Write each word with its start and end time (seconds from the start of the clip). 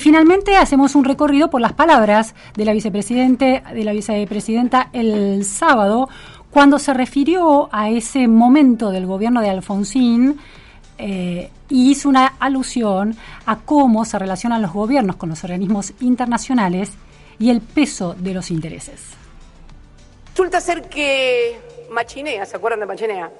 Y 0.00 0.02
finalmente 0.02 0.56
hacemos 0.56 0.94
un 0.94 1.04
recorrido 1.04 1.50
por 1.50 1.60
las 1.60 1.74
palabras 1.74 2.34
de 2.56 2.64
la, 2.64 2.72
vicepresidente, 2.72 3.62
de 3.70 3.84
la 3.84 3.92
vicepresidenta 3.92 4.88
el 4.94 5.44
sábado, 5.44 6.08
cuando 6.50 6.78
se 6.78 6.94
refirió 6.94 7.68
a 7.70 7.90
ese 7.90 8.26
momento 8.26 8.92
del 8.92 9.04
gobierno 9.04 9.42
de 9.42 9.50
Alfonsín 9.50 10.40
eh, 10.96 11.50
y 11.68 11.90
hizo 11.90 12.08
una 12.08 12.28
alusión 12.40 13.14
a 13.44 13.58
cómo 13.58 14.06
se 14.06 14.18
relacionan 14.18 14.62
los 14.62 14.72
gobiernos 14.72 15.16
con 15.16 15.28
los 15.28 15.44
organismos 15.44 15.92
internacionales 16.00 16.92
y 17.38 17.50
el 17.50 17.60
peso 17.60 18.14
de 18.14 18.32
los 18.32 18.50
intereses. 18.50 19.02
Resulta 20.30 20.62
ser 20.62 20.88
que 20.88 21.60
Machinea, 21.90 22.46
¿se 22.46 22.56
acuerdan 22.56 22.80
de 22.80 22.86
Machinea? 22.86 23.30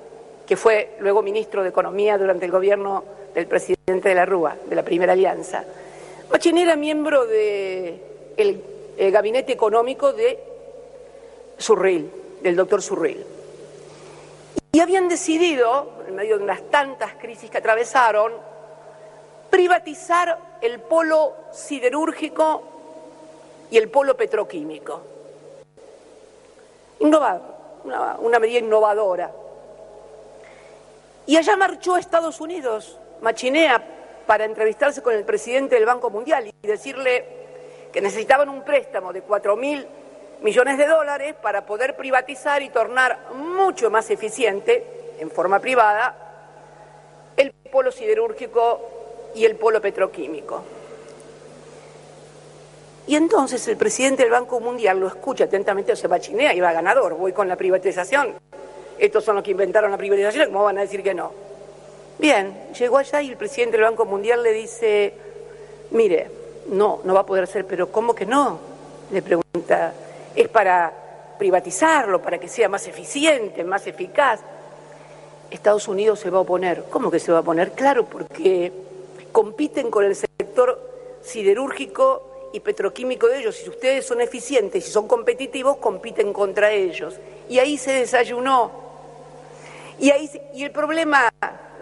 Que 0.46 0.58
fue 0.58 0.98
luego 1.00 1.22
ministro 1.22 1.62
de 1.62 1.70
Economía 1.70 2.18
durante 2.18 2.45
el 2.45 2.52
gobierno 2.52 3.02
del 3.34 3.46
presidente 3.46 4.11
de 4.11 4.14
la 4.14 4.27
Rúa, 4.27 4.56
de 4.68 4.77
la 4.77 4.82
Primera 4.82 5.14
Alianza. 5.14 5.64
Machinea 6.30 6.62
era 6.62 6.76
miembro 6.76 7.26
del 7.26 8.00
de 8.96 9.10
gabinete 9.10 9.52
económico 9.52 10.12
de 10.12 10.38
Surril, 11.59 12.10
del 12.41 12.55
doctor 12.55 12.80
Surril. 12.80 13.24
Y 14.72 14.78
habían 14.78 15.08
decidido, 15.08 16.05
en 16.06 16.14
medio 16.14 16.38
de 16.38 16.45
unas 16.45 16.62
tantas 16.70 17.14
crisis 17.14 17.50
que 17.50 17.58
atravesaron, 17.58 18.32
privatizar 19.50 20.38
el 20.60 20.78
polo 20.80 21.34
siderúrgico 21.52 22.62
y 23.70 23.78
el 23.78 23.91
polo 23.91 24.16
petroquímico. 24.16 25.02
Innovar, 27.00 27.41
una, 27.83 28.16
una 28.20 28.38
medida 28.38 28.60
innovadora. 28.60 29.33
Y 31.27 31.36
allá 31.36 31.56
marchó 31.56 31.97
a 31.97 32.00
Estados 32.00 32.41
Unidos, 32.41 32.97
Machinea, 33.20 33.99
para 34.27 34.45
entrevistarse 34.45 35.02
con 35.02 35.15
el 35.15 35.24
presidente 35.24 35.74
del 35.74 35.87
Banco 35.87 36.10
Mundial 36.10 36.47
y 36.47 36.66
decirle 36.66 37.24
que 37.92 38.01
necesitaban 38.01 38.48
un 38.48 38.62
préstamo 38.65 39.12
de 39.12 39.23
4 39.23 39.56
mil 39.56 39.87
millones 40.42 40.78
de 40.78 40.86
dólares 40.86 41.34
para 41.42 41.67
poder 41.67 41.97
privatizar 41.97 42.62
y 42.62 42.70
tornar 42.70 43.33
mucho 43.34 43.91
más 43.91 44.11
eficiente, 44.11 44.84
en 45.19 45.31
forma 45.31 45.59
privada, 45.59 46.17
el 47.36 47.53
polo 47.70 47.92
siderúrgico 47.92 48.81
y 49.34 49.44
el 49.44 49.56
polo 49.56 49.81
petroquímico. 49.81 50.62
Y 53.06 53.16
entonces 53.16 53.66
el 53.69 53.77
presidente 53.77 54.22
del 54.22 54.33
Banco 54.33 54.61
Mundial 54.61 54.98
lo 54.98 55.09
escucha 55.09 55.44
atentamente, 55.44 55.97
se 55.97 56.09
machinea 56.09 56.55
y 56.55 56.61
va 56.61 56.72
ganador, 56.72 57.14
voy 57.14 57.33
con 57.33 57.48
la 57.48 57.56
privatización. 57.56 58.34
Estos 58.98 59.25
son 59.25 59.37
los 59.37 59.44
que 59.44 59.50
inventaron 59.50 59.91
la 59.91 59.97
privatización, 59.97 60.53
¿cómo 60.53 60.64
van 60.64 60.78
a 60.78 60.83
decir 60.83 61.03
que 61.03 61.12
no? 61.12 61.50
Bien, 62.20 62.54
llegó 62.78 62.98
allá 62.98 63.22
y 63.22 63.30
el 63.30 63.38
presidente 63.38 63.78
del 63.78 63.86
Banco 63.86 64.04
Mundial 64.04 64.42
le 64.42 64.52
dice, 64.52 65.14
mire, 65.92 66.30
no, 66.66 67.00
no 67.02 67.14
va 67.14 67.20
a 67.20 67.26
poder 67.26 67.46
ser, 67.46 67.66
pero 67.66 67.90
¿cómo 67.90 68.14
que 68.14 68.26
no? 68.26 68.58
Le 69.10 69.22
pregunta, 69.22 69.94
es 70.36 70.48
para 70.48 70.92
privatizarlo, 71.38 72.20
para 72.20 72.36
que 72.36 72.46
sea 72.46 72.68
más 72.68 72.86
eficiente, 72.86 73.64
más 73.64 73.86
eficaz. 73.86 74.41
Estados 75.50 75.88
Unidos 75.88 76.20
se 76.20 76.28
va 76.28 76.36
a 76.36 76.41
oponer. 76.42 76.84
¿Cómo 76.91 77.10
que 77.10 77.18
se 77.18 77.32
va 77.32 77.38
a 77.38 77.41
oponer? 77.41 77.72
Claro, 77.72 78.04
porque 78.04 78.70
compiten 79.32 79.91
con 79.91 80.04
el 80.04 80.14
sector 80.14 80.78
siderúrgico 81.22 82.50
y 82.52 82.60
petroquímico 82.60 83.28
de 83.28 83.38
ellos. 83.38 83.56
Si 83.56 83.70
ustedes 83.70 84.04
son 84.04 84.20
eficientes 84.20 84.86
y 84.86 84.91
son 84.91 85.08
competitivos, 85.08 85.78
compiten 85.78 86.34
contra 86.34 86.70
ellos. 86.70 87.18
Y 87.48 87.60
ahí 87.60 87.78
se 87.78 87.92
desayunó. 87.92 88.72
Y, 89.98 90.10
ahí 90.10 90.30
y 90.52 90.64
el 90.64 90.70
problema 90.70 91.32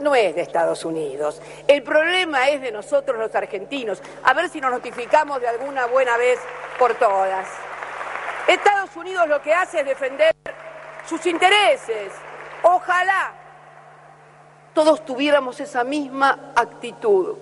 no 0.01 0.15
es 0.15 0.35
de 0.35 0.43
Estados 0.43 0.85
Unidos. 0.85 1.41
El 1.67 1.83
problema 1.83 2.49
es 2.49 2.61
de 2.61 2.73
nosotros 2.73 3.19
los 3.19 3.35
argentinos. 3.35 4.03
A 4.25 4.35
ver 4.35 4.49
si 4.49 4.61
nos 4.61 4.71
notificamos 4.71 5.41
de 5.41 5.49
alguna 5.49 5.87
buena 5.87 6.17
vez 6.17 6.39
por 6.79 6.95
todas. 6.95 7.47
Estados 8.47 8.95
Unidos 8.97 9.29
lo 9.29 9.43
que 9.43 9.53
hace 9.53 9.81
es 9.81 9.87
defender 9.87 10.35
sus 11.07 11.25
intereses. 11.27 12.13
Ojalá 12.62 13.33
todos 14.72 15.05
tuviéramos 15.05 15.61
esa 15.61 15.84
misma 15.84 16.53
actitud 16.55 17.37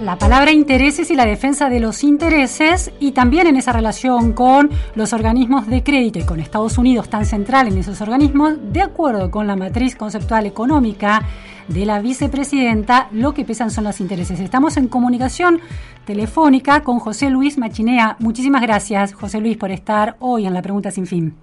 la 0.00 0.16
palabra 0.16 0.52
intereses 0.52 1.10
y 1.10 1.16
la 1.16 1.26
defensa 1.26 1.68
de 1.68 1.80
los 1.80 2.04
intereses 2.04 2.92
y 3.00 3.12
también 3.12 3.46
en 3.46 3.56
esa 3.56 3.72
relación 3.72 4.32
con 4.32 4.70
los 4.94 5.12
organismos 5.12 5.66
de 5.66 5.82
crédito 5.82 6.18
y 6.18 6.24
con 6.24 6.40
Estados 6.40 6.78
Unidos 6.78 7.08
tan 7.08 7.24
central 7.24 7.68
en 7.68 7.78
esos 7.78 8.00
organismos, 8.00 8.54
de 8.72 8.82
acuerdo 8.82 9.30
con 9.30 9.46
la 9.46 9.56
matriz 9.56 9.96
conceptual 9.96 10.46
económica 10.46 11.22
de 11.66 11.84
la 11.84 12.00
vicepresidenta, 12.00 13.08
lo 13.12 13.34
que 13.34 13.44
pesan 13.44 13.70
son 13.70 13.84
los 13.84 14.00
intereses. 14.00 14.38
Estamos 14.40 14.76
en 14.76 14.88
comunicación 14.88 15.60
telefónica 16.04 16.82
con 16.82 16.98
José 17.00 17.28
Luis 17.30 17.58
Machinea. 17.58 18.16
Muchísimas 18.20 18.62
gracias, 18.62 19.12
José 19.14 19.40
Luis, 19.40 19.56
por 19.56 19.70
estar 19.70 20.16
hoy 20.20 20.46
en 20.46 20.54
la 20.54 20.62
Pregunta 20.62 20.90
Sin 20.90 21.06
Fin. 21.06 21.34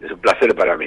Es 0.00 0.10
un 0.10 0.18
placer 0.18 0.54
para 0.54 0.76
mí. 0.76 0.86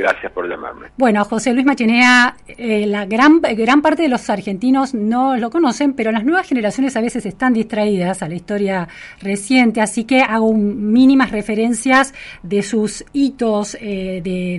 Gracias 0.00 0.32
por 0.32 0.48
llamarme. 0.48 0.88
Bueno, 0.96 1.22
José 1.26 1.52
Luis 1.52 1.66
Machinea, 1.66 2.34
eh, 2.48 2.86
la 2.86 3.04
gran, 3.04 3.42
gran 3.42 3.82
parte 3.82 4.02
de 4.02 4.08
los 4.08 4.30
argentinos 4.30 4.94
no 4.94 5.36
lo 5.36 5.50
conocen, 5.50 5.92
pero 5.92 6.10
las 6.10 6.24
nuevas 6.24 6.48
generaciones 6.48 6.96
a 6.96 7.02
veces 7.02 7.26
están 7.26 7.52
distraídas 7.52 8.22
a 8.22 8.28
la 8.28 8.34
historia 8.34 8.88
reciente, 9.20 9.82
así 9.82 10.04
que 10.04 10.22
hago 10.22 10.54
mínimas 10.54 11.32
referencias 11.32 12.14
de 12.42 12.62
sus 12.62 13.04
hitos 13.12 13.76
eh, 13.78 14.22
de, 14.24 14.54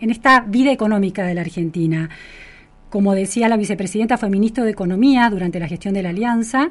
en, 0.00 0.10
esta 0.10 0.40
vida 0.40 0.72
económica 0.72 1.26
de 1.26 1.34
la 1.34 1.42
Argentina. 1.42 2.08
Como 2.88 3.14
decía 3.14 3.50
la 3.50 3.58
vicepresidenta, 3.58 4.16
fue 4.16 4.30
ministro 4.30 4.64
de 4.64 4.70
Economía 4.70 5.28
durante 5.28 5.60
la 5.60 5.68
gestión 5.68 5.92
de 5.92 6.02
la 6.02 6.08
Alianza. 6.08 6.70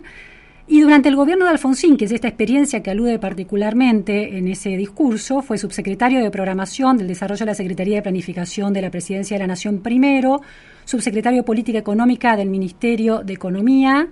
Y 0.68 0.82
durante 0.82 1.10
el 1.10 1.16
gobierno 1.16 1.46
de 1.46 1.52
Alfonsín, 1.52 1.98
que 1.98 2.06
es 2.06 2.12
esta 2.12 2.28
experiencia 2.28 2.82
que 2.82 2.92
alude 2.92 3.20
particularmente 3.20 4.38
en 4.38 4.48
ese 4.48 4.78
discurso, 4.78 5.42
fue 5.42 5.58
subsecretario 5.58 6.22
de 6.22 6.32
Programación 6.32 6.98
del 6.98 7.08
Desarrollo 7.08 7.40
de 7.40 7.52
la 7.52 7.56
Secretaría 7.56 7.98
de 7.98 8.02
Planificación 8.04 8.72
de 8.72 8.82
la 8.82 8.92
Presidencia 8.92 9.36
de 9.36 9.40
la 9.40 9.48
Nación 9.48 9.80
primero, 9.80 10.42
subsecretario 10.86 11.40
de 11.40 11.44
Política 11.44 11.80
Económica 11.80 12.38
del 12.38 12.50
Ministerio 12.50 13.20
de 13.24 13.34
Economía 13.34 14.08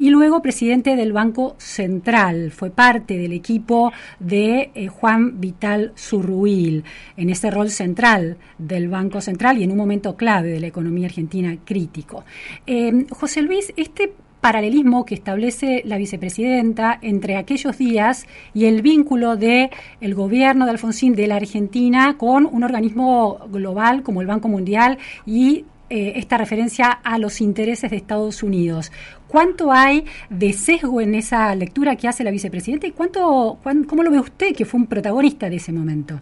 y 0.00 0.08
luego 0.08 0.40
presidente 0.40 0.96
del 0.96 1.12
Banco 1.12 1.54
Central. 1.58 2.50
Fue 2.50 2.70
parte 2.70 3.18
del 3.18 3.34
equipo 3.34 3.92
de 4.18 4.70
eh, 4.74 4.88
Juan 4.88 5.40
Vital 5.40 5.92
Zurruil 5.96 6.82
en 7.18 7.28
ese 7.28 7.50
rol 7.50 7.68
central 7.68 8.38
del 8.56 8.88
Banco 8.88 9.20
Central 9.20 9.58
y 9.58 9.64
en 9.64 9.70
un 9.70 9.76
momento 9.76 10.16
clave 10.16 10.48
de 10.48 10.60
la 10.60 10.68
economía 10.68 11.06
argentina 11.06 11.54
crítico. 11.64 12.24
Eh, 12.66 13.06
José 13.10 13.42
Luis, 13.42 13.72
este 13.76 14.14
paralelismo 14.40 15.04
que 15.04 15.14
establece 15.14 15.82
la 15.84 15.98
vicepresidenta 15.98 16.98
entre 17.02 17.36
aquellos 17.36 17.76
días 17.78 18.26
y 18.54 18.66
el 18.66 18.82
vínculo 18.82 19.36
de 19.36 19.70
el 20.00 20.14
gobierno 20.14 20.64
de 20.64 20.72
Alfonsín 20.72 21.14
de 21.14 21.26
la 21.26 21.36
Argentina 21.36 22.16
con 22.16 22.46
un 22.46 22.64
organismo 22.64 23.38
global 23.48 24.02
como 24.02 24.20
el 24.20 24.26
Banco 24.26 24.48
Mundial 24.48 24.98
y 25.26 25.64
eh, 25.92 26.12
esta 26.16 26.38
referencia 26.38 26.88
a 27.02 27.18
los 27.18 27.40
intereses 27.40 27.90
de 27.90 27.96
Estados 27.96 28.44
Unidos. 28.44 28.92
¿Cuánto 29.26 29.72
hay 29.72 30.04
de 30.28 30.52
sesgo 30.52 31.00
en 31.00 31.16
esa 31.16 31.52
lectura 31.56 31.96
que 31.96 32.06
hace 32.06 32.22
la 32.22 32.30
vicepresidenta 32.30 32.86
y 32.86 32.92
cuánto, 32.92 33.58
cómo 33.88 34.04
lo 34.04 34.10
ve 34.12 34.20
usted 34.20 34.54
que 34.54 34.64
fue 34.64 34.78
un 34.78 34.86
protagonista 34.86 35.50
de 35.50 35.56
ese 35.56 35.72
momento? 35.72 36.20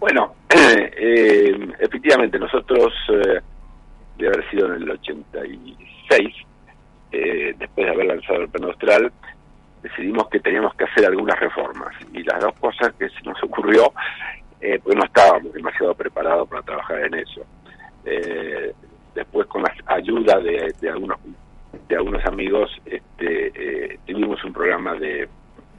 Bueno, 0.00 0.34
eh, 0.48 1.52
efectivamente 1.78 2.38
nosotros, 2.38 2.92
eh, 3.12 3.40
de 4.18 4.26
haber 4.26 4.50
sido 4.50 4.66
en 4.66 4.82
el 4.82 4.90
86, 4.90 6.34
eh, 7.12 7.54
después 7.58 7.86
de 7.86 7.92
haber 7.92 8.06
lanzado 8.06 8.42
el 8.42 8.48
plan 8.48 8.64
austral, 8.64 9.12
decidimos 9.82 10.28
que 10.28 10.40
teníamos 10.40 10.74
que 10.74 10.84
hacer 10.84 11.06
algunas 11.06 11.38
reformas. 11.38 11.94
Y 12.12 12.22
las 12.24 12.40
dos 12.40 12.54
cosas 12.60 12.92
que 12.98 13.08
se 13.08 13.22
nos 13.22 13.42
ocurrió, 13.42 13.92
eh, 14.60 14.80
pues 14.82 14.96
no 14.96 15.04
estábamos 15.04 15.52
demasiado 15.52 15.94
preparados 15.94 16.48
para 16.48 16.62
trabajar 16.62 17.04
en 17.06 17.14
eso. 17.14 17.42
Eh, 18.04 18.72
después, 19.14 19.46
con 19.46 19.62
la 19.62 19.72
ayuda 19.86 20.38
de, 20.40 20.88
algunos 20.88 21.18
de 21.88 21.96
algunos 21.96 22.24
amigos, 22.26 22.70
este, 22.84 23.98
tuvimos 24.04 24.42
un 24.44 24.52
programa 24.52 24.94
de, 24.94 25.28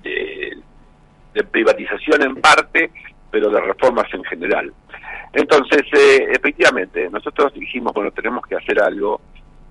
de 0.04 1.44
privatización 1.44 2.24
en 2.24 2.36
parte, 2.36 2.92
pero 3.32 3.50
de 3.50 3.62
reformas 3.62 4.06
en 4.14 4.24
general. 4.24 4.74
Entonces, 5.34 5.84
efectivamente, 5.92 7.10
nosotros 7.10 7.54
dijimos, 7.54 7.94
bueno, 7.94 8.12
tenemos 8.12 8.46
que 8.46 8.56
hacer 8.56 8.82
algo 8.82 9.22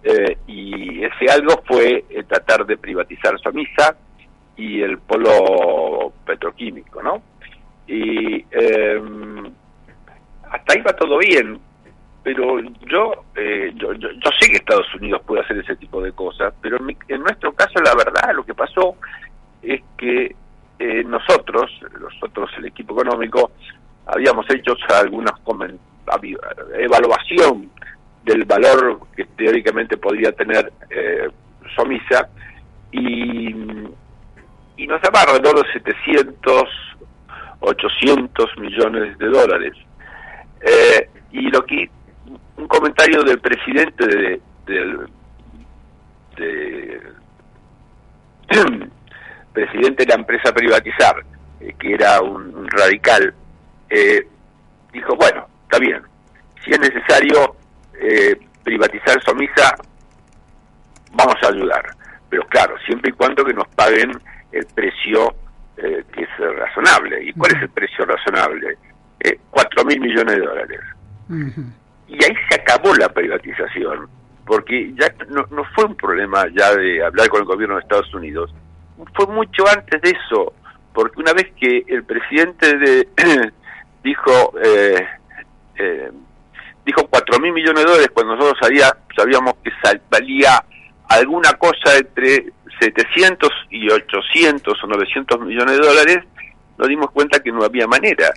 eh, 0.03 0.39
y 0.47 1.05
ese 1.05 1.31
algo 1.31 1.61
fue 1.67 2.05
eh, 2.09 2.23
tratar 2.23 2.65
de 2.65 2.77
privatizar 2.77 3.39
Somisa 3.41 3.97
y 4.57 4.81
el 4.81 4.99
polo 4.99 6.13
petroquímico, 6.25 7.03
¿no? 7.03 7.23
Y 7.87 8.45
em, 8.51 9.53
hasta 10.51 10.75
ahí 10.75 10.81
va 10.83 10.93
todo 10.93 11.19
bien, 11.19 11.59
pero 12.23 12.61
yo, 12.61 13.25
eh, 13.35 13.73
yo, 13.75 13.93
yo, 13.95 14.31
sé 14.39 14.51
que 14.51 14.57
Estados 14.57 14.95
Unidos 14.95 15.23
puede 15.27 15.43
hacer 15.43 15.59
ese 15.59 15.77
tipo 15.77 16.01
de 16.01 16.13
cosas, 16.13 16.55
pero 16.61 16.79
en, 17.09 17.21
nuestro 17.21 17.53
caso 17.53 17.81
la 17.85 17.95
verdad 17.95 18.35
lo 18.35 18.45
que 18.45 18.55
pasó 18.55 18.97
es 19.63 19.83
que 19.97 20.35
nosotros, 21.07 21.73
nosotros 22.01 22.51
el 22.57 22.67
equipo 22.67 22.95
económico, 22.95 23.51
habíamos 24.09 24.47
hecho 24.51 24.75
algunas 24.95 25.39
evaluación 26.79 27.71
del 28.25 28.45
valor 28.45 29.01
que 29.17 29.25
teóricamente 29.37 29.97
podría 29.97 30.33
tener 30.33 30.73
eh, 30.91 31.29
Somisa 31.77 32.29
y, 32.93 33.55
nos 34.87 35.03
daba 35.03 35.21
alrededor 35.21 35.67
de 35.67 35.73
700, 35.73 36.65
800 37.61 38.59
millones 38.59 39.19
de 39.19 39.27
dólares. 39.27 39.73
Eh, 40.63 41.11
y 41.33 41.51
lo 41.51 41.63
que 41.67 41.91
un 42.57 42.67
comentario 42.69 43.23
del 43.23 43.39
presidente 43.41 44.07
de, 44.07 44.41
del 44.67 45.09
de, 46.37 47.01
presidente 49.53 50.05
de 50.05 50.09
la 50.09 50.15
empresa 50.15 50.55
privatizar, 50.55 51.25
eh, 51.61 51.75
que 51.79 51.95
era 51.95 52.21
un, 52.23 52.67
radical, 52.71 53.35
eh, 53.91 54.27
dijo, 54.93 55.17
bueno, 55.17 55.47
está 55.65 55.79
bien, 55.79 56.03
si 56.65 56.71
es 56.71 56.81
necesario 56.81 57.57
eh, 58.01 58.39
privatizar 58.63 59.23
Somisa, 59.25 59.75
vamos 61.13 61.37
a 61.43 61.49
ayudar. 61.49 61.85
Pero 62.29 62.43
claro, 62.49 62.77
siempre 62.87 63.11
y 63.11 63.15
cuando 63.15 63.45
que 63.45 63.55
nos 63.55 63.69
paguen 63.69 64.13
el 64.53 64.67
precio 64.67 65.35
que 65.77 66.23
es 66.23 66.57
razonable. 66.57 67.23
¿Y 67.23 67.33
cuál 67.35 67.55
es 67.55 67.63
el 67.63 67.69
precio 67.69 68.05
razonable? 68.05 68.77
Eh, 69.21 69.39
4 69.51 69.85
mil 69.85 70.01
millones 70.01 70.37
de 70.37 70.41
dólares. 70.41 70.81
Y 72.09 72.25
ahí 72.25 72.35
se 72.49 72.61
acabó 72.61 72.95
la 72.95 73.09
privatización, 73.09 74.09
porque 74.47 74.93
ya 74.95 75.13
no, 75.29 75.47
no 75.51 75.65
fue 75.75 75.85
un 75.85 75.97
problema 75.97 76.47
ya 76.57 76.75
de 76.75 77.05
hablar 77.05 77.29
con 77.29 77.41
el 77.41 77.47
gobierno 77.47 77.77
de 77.77 77.83
Estados 77.83 78.13
Unidos, 78.15 78.53
fue 79.15 79.27
mucho 79.27 79.65
antes 79.69 80.01
de 80.03 80.11
eso, 80.11 80.53
porque 80.93 81.21
una 81.21 81.33
vez 81.33 81.47
que 81.61 81.85
el 81.87 82.05
presidente 82.05 82.79
de, 82.79 83.09
dijo 84.09 84.55
eh, 84.65 85.07
eh, 85.77 86.11
dijo 86.85 87.07
cuatro 87.09 87.39
mil 87.39 87.53
millones 87.53 87.85
de 87.85 87.91
dólares 87.91 88.11
cuando 88.15 88.35
nosotros 88.35 88.59
sabía, 88.61 88.97
sabíamos 89.15 89.55
que 89.63 89.71
valía 90.11 90.65
alguna 91.09 91.53
cosa 91.55 91.97
entre 91.97 92.53
700 92.81 93.51
y 93.71 93.91
800 93.91 94.83
o 94.83 94.87
900 94.87 95.41
millones 95.41 95.79
de 95.79 95.87
dólares, 95.87 96.19
nos 96.79 96.89
dimos 96.89 97.11
cuenta 97.11 97.41
que 97.41 97.51
no 97.51 97.63
había 97.65 97.87
manera 97.87 98.33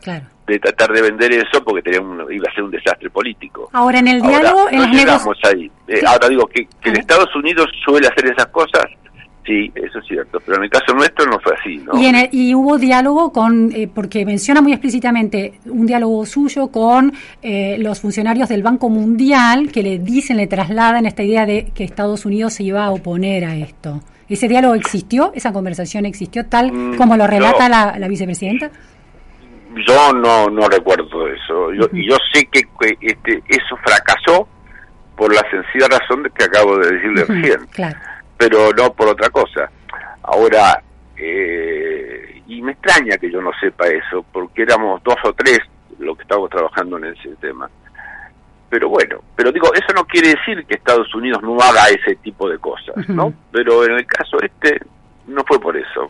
de 0.47 0.59
tratar 0.59 0.91
de 0.91 1.01
vender 1.01 1.31
eso 1.31 1.63
porque 1.63 1.81
tenía 1.81 2.01
iba 2.29 2.49
a 2.49 2.53
ser 2.53 2.63
un 2.63 2.71
desastre 2.71 3.09
político. 3.09 3.69
Ahora, 3.71 3.99
en 3.99 4.07
el 4.07 4.21
diálogo, 4.21 4.67
en 4.69 4.91
llegamos 4.91 5.37
ahí. 5.43 5.71
Eh, 5.87 6.01
ahora 6.05 6.27
digo 6.27 6.47
que, 6.47 6.67
que 6.81 6.89
en 6.89 6.97
Estados 6.97 7.33
Unidos 7.35 7.69
suele 7.85 8.07
hacer 8.07 8.25
esas 8.25 8.47
cosas 8.47 8.85
Sí, 9.45 9.71
eso 9.73 9.97
es 9.97 10.05
cierto, 10.05 10.39
pero 10.45 10.57
en 10.57 10.65
el 10.65 10.69
caso 10.69 10.93
nuestro 10.93 11.25
no 11.25 11.39
fue 11.39 11.53
así. 11.59 11.77
¿no? 11.77 11.93
Y, 12.31 12.53
hubo 12.53 12.77
diálogo 12.77 13.31
con, 13.31 13.71
eh, 13.73 13.89
porque 13.93 14.23
menciona 14.23 14.61
muy 14.61 14.71
explícitamente 14.71 15.53
un 15.65 15.87
diálogo 15.87 16.25
suyo 16.27 16.67
con 16.67 17.11
eh, 17.41 17.77
los 17.79 17.99
funcionarios 17.99 18.49
del 18.49 18.61
Banco 18.61 18.89
Mundial 18.89 19.71
que 19.71 19.81
le 19.81 19.97
dicen, 19.97 20.37
le 20.37 20.45
trasladan 20.45 21.07
esta 21.07 21.23
idea 21.23 21.47
de 21.47 21.71
que 21.73 21.83
Estados 21.83 22.25
Unidos 22.25 22.53
se 22.53 22.63
iba 22.63 22.85
a 22.85 22.91
oponer 22.91 23.45
a 23.45 23.55
esto. 23.55 24.01
¿Ese 24.29 24.47
diálogo 24.47 24.75
existió? 24.75 25.31
¿Esa 25.33 25.51
conversación 25.51 26.05
existió 26.05 26.45
tal 26.45 26.71
mm, 26.71 26.95
como 26.95 27.17
lo 27.17 27.25
relata 27.25 27.67
la, 27.67 28.07
vicepresidenta? 28.07 28.69
Yo 29.87 30.13
no, 30.13 30.49
no 30.51 30.69
recuerdo 30.69 31.27
eso. 31.27 31.73
Yo, 31.73 31.89
Y 31.93 32.07
yo 32.07 32.15
sé 32.31 32.45
que, 32.51 32.61
este, 33.01 33.41
eso 33.47 33.75
fracasó 33.83 34.47
por 35.17 35.33
la 35.33 35.41
sencilla 35.49 35.87
razón 35.99 36.21
de 36.23 36.29
que 36.29 36.43
acabo 36.43 36.77
de 36.77 36.91
decirle 36.91 37.25
recién. 37.25 37.67
Claro 37.71 38.10
pero 38.41 38.71
no 38.73 38.91
por 38.91 39.07
otra 39.07 39.29
cosa. 39.29 39.69
Ahora, 40.23 40.81
eh, 41.15 42.41
y 42.47 42.59
me 42.63 42.71
extraña 42.71 43.17
que 43.17 43.29
yo 43.29 43.39
no 43.39 43.51
sepa 43.61 43.85
eso, 43.85 44.25
porque 44.31 44.63
éramos 44.63 45.03
dos 45.03 45.17
o 45.23 45.33
tres 45.33 45.59
los 45.99 46.17
que 46.17 46.23
estábamos 46.23 46.49
trabajando 46.49 46.97
en 46.97 47.05
ese 47.05 47.35
tema. 47.39 47.69
Pero 48.67 48.89
bueno, 48.89 49.19
pero 49.35 49.51
digo, 49.51 49.71
eso 49.75 49.93
no 49.93 50.05
quiere 50.05 50.29
decir 50.29 50.65
que 50.65 50.73
Estados 50.73 51.13
Unidos 51.13 51.43
no 51.43 51.55
haga 51.59 51.87
ese 51.89 52.15
tipo 52.15 52.49
de 52.49 52.57
cosas, 52.57 53.07
¿no? 53.09 53.31
Pero 53.51 53.85
en 53.85 53.91
el 53.91 54.07
caso 54.07 54.37
este, 54.41 54.79
no 55.27 55.43
fue 55.43 55.59
por 55.59 55.77
eso. 55.77 56.09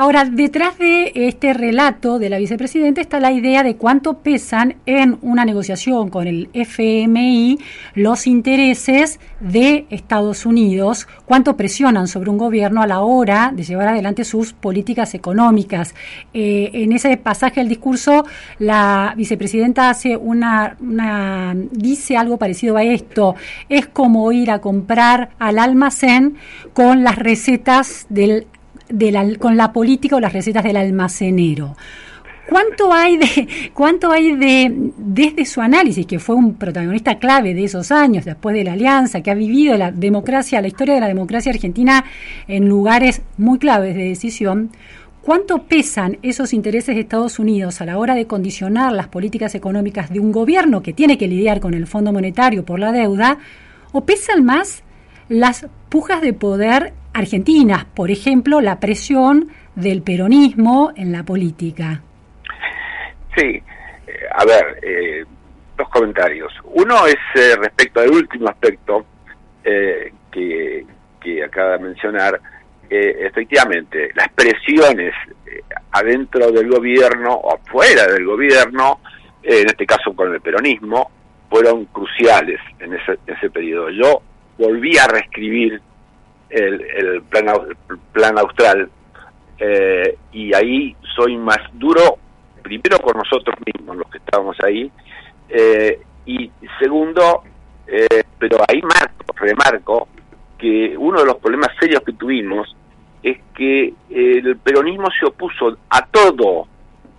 Ahora, 0.00 0.24
detrás 0.24 0.78
de 0.78 1.10
este 1.12 1.52
relato 1.54 2.20
de 2.20 2.30
la 2.30 2.38
vicepresidenta 2.38 3.00
está 3.00 3.18
la 3.18 3.32
idea 3.32 3.64
de 3.64 3.74
cuánto 3.74 4.18
pesan 4.18 4.76
en 4.86 5.18
una 5.22 5.44
negociación 5.44 6.08
con 6.08 6.28
el 6.28 6.50
FMI 6.52 7.58
los 7.96 8.28
intereses 8.28 9.18
de 9.40 9.86
Estados 9.90 10.46
Unidos, 10.46 11.08
cuánto 11.24 11.56
presionan 11.56 12.06
sobre 12.06 12.30
un 12.30 12.38
gobierno 12.38 12.80
a 12.80 12.86
la 12.86 13.00
hora 13.00 13.50
de 13.52 13.64
llevar 13.64 13.88
adelante 13.88 14.22
sus 14.22 14.52
políticas 14.52 15.14
económicas. 15.14 15.96
Eh, 16.32 16.70
en 16.74 16.92
ese 16.92 17.16
pasaje 17.16 17.58
del 17.58 17.68
discurso, 17.68 18.24
la 18.60 19.14
vicepresidenta 19.16 19.90
hace 19.90 20.16
una, 20.16 20.76
una, 20.78 21.56
dice 21.72 22.16
algo 22.16 22.36
parecido 22.36 22.76
a 22.76 22.84
esto. 22.84 23.34
Es 23.68 23.88
como 23.88 24.30
ir 24.30 24.52
a 24.52 24.60
comprar 24.60 25.30
al 25.40 25.58
almacén 25.58 26.36
con 26.72 27.02
las 27.02 27.16
recetas 27.16 28.06
del 28.10 28.46
con 29.38 29.56
la 29.56 29.72
política 29.72 30.16
o 30.16 30.20
las 30.20 30.32
recetas 30.32 30.64
del 30.64 30.76
almacenero. 30.76 31.76
¿Cuánto 32.48 32.94
hay 32.94 33.18
de, 33.18 33.48
cuánto 33.74 34.10
hay 34.10 34.34
de, 34.34 34.72
desde 34.96 35.44
su 35.44 35.60
análisis, 35.60 36.06
que 36.06 36.18
fue 36.18 36.34
un 36.34 36.54
protagonista 36.54 37.18
clave 37.18 37.52
de 37.52 37.64
esos 37.64 37.92
años, 37.92 38.24
después 38.24 38.56
de 38.56 38.64
la 38.64 38.72
alianza, 38.72 39.20
que 39.20 39.30
ha 39.30 39.34
vivido 39.34 39.76
la 39.76 39.92
democracia, 39.92 40.62
la 40.62 40.68
historia 40.68 40.94
de 40.94 41.00
la 41.00 41.08
democracia 41.08 41.52
argentina 41.52 42.06
en 42.46 42.66
lugares 42.66 43.20
muy 43.36 43.58
claves 43.58 43.94
de 43.94 44.04
decisión, 44.04 44.70
cuánto 45.20 45.64
pesan 45.64 46.16
esos 46.22 46.54
intereses 46.54 46.94
de 46.94 47.02
Estados 47.02 47.38
Unidos 47.38 47.82
a 47.82 47.84
la 47.84 47.98
hora 47.98 48.14
de 48.14 48.26
condicionar 48.26 48.94
las 48.94 49.08
políticas 49.08 49.54
económicas 49.54 50.10
de 50.10 50.20
un 50.20 50.32
gobierno 50.32 50.82
que 50.82 50.94
tiene 50.94 51.18
que 51.18 51.28
lidiar 51.28 51.60
con 51.60 51.74
el 51.74 51.86
Fondo 51.86 52.14
Monetario 52.14 52.64
por 52.64 52.78
la 52.78 52.92
deuda, 52.92 53.36
o 53.92 54.06
pesan 54.06 54.42
más 54.46 54.84
las 55.28 55.66
pujas 55.90 56.22
de 56.22 56.32
poder 56.32 56.94
argentinas, 57.18 57.84
por 57.84 58.10
ejemplo, 58.10 58.60
la 58.60 58.78
presión 58.78 59.48
del 59.74 60.02
peronismo 60.02 60.92
en 60.96 61.12
la 61.12 61.24
política. 61.24 62.00
Sí, 63.36 63.46
eh, 63.46 63.62
a 64.34 64.44
ver, 64.44 64.78
eh, 64.82 65.24
dos 65.76 65.88
comentarios. 65.88 66.52
Uno 66.64 67.06
es 67.06 67.16
eh, 67.34 67.56
respecto 67.56 68.00
al 68.00 68.10
último 68.10 68.48
aspecto 68.48 69.06
que, 70.32 70.86
que 71.20 71.44
acaba 71.44 71.72
de 71.72 71.78
mencionar. 71.80 72.40
efectivamente, 72.88 74.08
las 74.14 74.30
presiones 74.30 75.12
adentro 75.92 76.50
del 76.50 76.70
gobierno 76.70 77.34
o 77.34 77.58
fuera 77.70 78.06
del 78.06 78.24
gobierno, 78.24 79.00
en 79.42 79.66
este 79.66 79.84
caso 79.84 80.16
con 80.16 80.32
el 80.32 80.40
peronismo, 80.40 81.10
fueron 81.50 81.84
cruciales 81.86 82.60
en 82.78 82.94
ese, 82.94 83.18
ese 83.26 83.50
periodo. 83.50 83.90
Yo 83.90 84.22
volví 84.56 84.96
a 84.96 85.06
reescribir 85.06 85.82
el, 86.50 86.80
el 86.80 87.22
plan, 87.22 87.46
plan 88.12 88.38
austral 88.38 88.90
eh, 89.58 90.16
y 90.32 90.54
ahí 90.54 90.96
soy 91.16 91.36
más 91.36 91.58
duro, 91.72 92.18
primero 92.62 92.98
con 92.98 93.16
nosotros 93.16 93.56
mismos, 93.66 93.96
los 93.96 94.08
que 94.08 94.18
estábamos 94.18 94.56
ahí, 94.64 94.90
eh, 95.48 96.00
y 96.26 96.50
segundo, 96.78 97.42
eh, 97.86 98.22
pero 98.38 98.58
ahí 98.68 98.80
marco, 98.82 99.34
remarco 99.34 100.08
que 100.56 100.94
uno 100.96 101.20
de 101.20 101.26
los 101.26 101.36
problemas 101.36 101.70
serios 101.80 102.02
que 102.02 102.12
tuvimos 102.12 102.74
es 103.22 103.38
que 103.54 103.94
el 104.10 104.56
peronismo 104.58 105.08
se 105.18 105.26
opuso 105.26 105.76
a 105.90 106.06
todo 106.06 106.66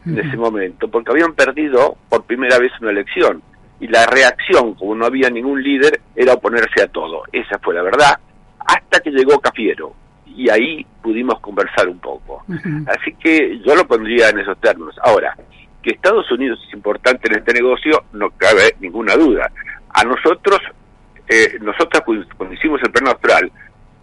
en 0.06 0.20
ese 0.20 0.38
momento, 0.38 0.88
porque 0.88 1.12
habían 1.12 1.34
perdido 1.34 1.98
por 2.08 2.24
primera 2.24 2.58
vez 2.58 2.72
una 2.82 2.92
elección. 2.92 3.42
Y 3.82 3.88
la 3.88 4.06
reacción, 4.06 4.74
como 4.74 4.96
no 4.96 5.06
había 5.06 5.30
ningún 5.30 5.62
líder, 5.64 6.02
era 6.16 6.34
oponerse 6.34 6.84
a 6.84 6.88
todo. 6.88 7.24
Esa 7.32 7.60
fue 7.60 7.74
la 7.74 7.82
verdad 7.82 8.20
hasta 8.66 9.00
que 9.00 9.12
llegó 9.12 9.40
Cafiero 9.40 9.94
y 10.26 10.50
ahí 10.50 10.86
pudimos 11.02 11.40
conversar 11.40 11.90
un 11.90 12.00
poco. 12.00 12.44
Así 12.88 13.14
que 13.20 13.60
yo 13.60 13.76
lo 13.76 13.86
pondría 13.86 14.30
en 14.30 14.40
esos 14.40 14.60
términos. 14.60 14.96
Ahora, 15.04 15.36
que 15.82 15.92
Estados 15.92 16.32
Unidos 16.32 16.60
es 16.68 16.74
importante 16.74 17.28
en 17.28 17.40
este 17.40 17.54
negocio, 17.54 18.06
no 18.14 18.30
cabe 18.32 18.76
ninguna 18.80 19.16
duda. 19.16 19.52
A 19.90 20.04
nosotros, 20.04 20.60
eh, 21.28 21.58
nosotros 21.62 22.04
cuando 22.38 22.56
hicimos 22.56 22.80
el 22.84 22.92
plan 22.92 23.08
austral, 23.08 23.52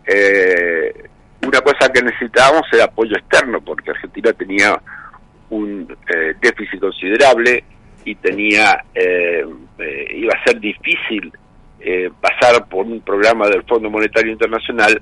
eh, 0.06 1.08
una 1.46 1.60
cosa 1.60 1.90
que 1.92 2.02
necesitábamos 2.02 2.62
era 2.72 2.84
apoyo 2.84 3.16
externo, 3.16 3.60
porque 3.60 3.90
Argentina 3.90 4.32
tenía 4.32 4.80
un 5.50 5.96
eh, 6.08 6.34
déficit 6.40 6.80
considerable 6.80 7.64
y 8.04 8.14
tenía 8.16 8.84
iba 10.10 10.32
a 10.32 10.44
ser 10.44 10.60
difícil 10.60 11.32
eh, 11.78 12.10
pasar 12.20 12.66
por 12.68 12.86
un 12.86 13.00
programa 13.00 13.48
del 13.48 13.62
Fondo 13.64 13.90
Monetario 13.90 14.32
Internacional 14.32 15.00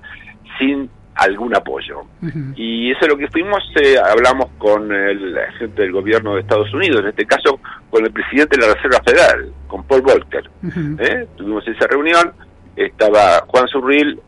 sin 0.59 0.91
algún 1.15 1.55
apoyo. 1.55 2.03
Y 2.57 2.91
eso 2.91 3.03
es 3.03 3.09
lo 3.09 3.17
que 3.17 3.29
fuimos, 3.29 3.63
eh, 3.81 3.97
hablamos 3.97 4.51
con 4.59 4.91
el 4.91 5.39
gente 5.59 5.83
del 5.83 5.93
gobierno 5.93 6.35
de 6.35 6.41
Estados 6.41 6.75
Unidos, 6.75 7.03
en 7.03 7.09
este 7.11 7.25
caso 7.25 7.61
con 7.89 8.05
el 8.05 8.13
presidente 8.13 8.59
de 8.59 8.67
la 8.67 8.75
Reserva 8.75 9.01
Federal, 9.05 9.53
con 9.69 9.85
Paul 9.85 10.03
Volcker. 10.03 10.51
¿eh? 10.99 11.29
Tuvimos 11.37 11.67
esa 11.69 11.87
reunión, 11.87 12.33
estaba 12.75 13.45
Juan 13.47 13.69
Surril 13.69 14.21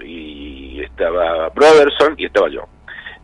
y 0.00 0.80
estaba 0.80 1.48
Broderson 1.48 2.14
y 2.16 2.26
estaba 2.26 2.48
yo. 2.48 2.68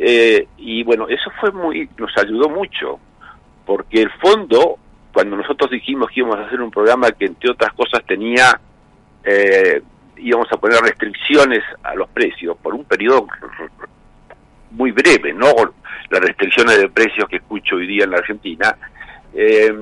y 0.00 0.83
bueno, 0.83 1.07
eso 1.09 1.30
fue 1.40 1.52
muy, 1.52 1.88
nos 1.97 2.11
ayudó 2.19 2.49
mucho, 2.49 2.99
porque 3.64 4.02
el 4.02 4.11
fondo 4.21 4.78
cuando 5.12 5.37
nosotros 5.37 5.71
dijimos 5.71 6.09
que 6.11 6.21
íbamos 6.21 6.38
a 6.38 6.47
hacer 6.47 6.61
un 6.61 6.71
programa 6.71 7.11
que 7.12 7.26
entre 7.26 7.50
otras 7.50 7.73
cosas 7.73 8.05
tenía 8.07 8.61
eh, 9.25 9.83
íbamos 10.17 10.49
a 10.52 10.57
poner 10.57 10.81
restricciones 10.81 11.62
a 11.83 11.95
los 11.95 12.09
precios 12.09 12.57
por 12.59 12.75
un 12.75 12.85
periodo 12.85 13.26
muy 14.73 14.93
breve, 14.93 15.33
no 15.33 15.52
las 16.11 16.21
restricciones 16.21 16.79
de 16.79 16.88
precios 16.88 17.29
que 17.29 17.37
escucho 17.37 17.76
hoy 17.76 17.87
día 17.87 18.05
en 18.05 18.11
la 18.11 18.19
Argentina, 18.19 18.76
eh, 19.35 19.73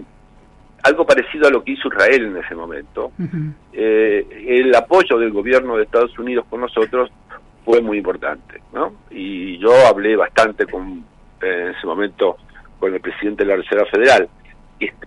algo 0.83 1.07
parecido 1.07 1.49
a 1.49 1.51
lo 1.51 1.65
que 1.65 1.73
hizo 1.73 1.89
Israel 1.89 2.27
en 2.27 2.37
ese 2.37 2.55
momento. 2.55 3.13
Eh, 3.73 4.27
el 4.47 4.75
apoyo 4.75 5.19
del 5.19 5.33
gobierno 5.33 5.77
de 5.77 5.85
Estados 5.85 6.17
Unidos 6.19 6.47
con 6.49 6.61
nosotros 6.61 7.11
fue 7.65 7.81
muy 7.81 7.99
importante, 7.99 8.63
¿no? 8.73 8.95
Y 9.11 9.59
yo 9.59 9.73
hablé 9.87 10.17
bastante 10.17 10.67
con, 10.67 11.05
en 11.41 11.69
ese 11.69 11.87
momento 11.87 12.37
con 12.79 12.95
el 12.95 13.01
presidente 13.01 13.45
de 13.45 13.51
la 13.51 13.57
Reserva 13.57 13.87
Federal. 13.87 14.29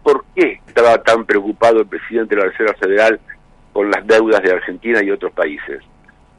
¿Por 0.04 0.26
qué 0.36 0.60
estaba 0.68 1.02
tan 1.04 1.26
preocupado 1.26 1.80
el 1.82 1.88
presidente 1.88 2.36
de 2.36 2.42
la 2.42 2.50
Reserva 2.50 2.74
Federal 2.74 3.20
con 3.72 3.90
las 3.90 4.06
deudas 4.06 4.42
de 4.42 4.52
Argentina 4.52 5.02
y 5.04 5.12
otros 5.12 5.32
países? 5.32 5.82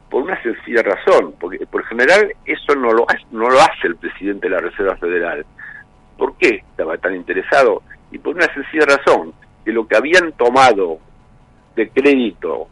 Por 0.09 0.23
una 0.23 0.41
sencilla 0.43 0.83
razón, 0.83 1.33
porque 1.39 1.65
por 1.65 1.83
general 1.85 2.33
eso 2.45 2.75
no 2.75 2.91
lo, 2.91 3.07
no 3.31 3.49
lo 3.49 3.59
hace 3.59 3.87
el 3.87 3.95
presidente 3.95 4.47
de 4.47 4.55
la 4.55 4.61
Reserva 4.61 4.95
Federal. 4.97 5.45
¿Por 6.17 6.37
qué 6.37 6.63
estaba 6.69 6.97
tan 6.97 7.15
interesado? 7.15 7.81
Y 8.11 8.19
por 8.19 8.35
una 8.35 8.45
sencilla 8.53 8.85
razón, 8.85 9.33
que 9.65 9.71
lo 9.71 9.87
que 9.87 9.97
habían 9.97 10.31
tomado 10.33 10.99
de 11.75 11.89
crédito 11.89 12.67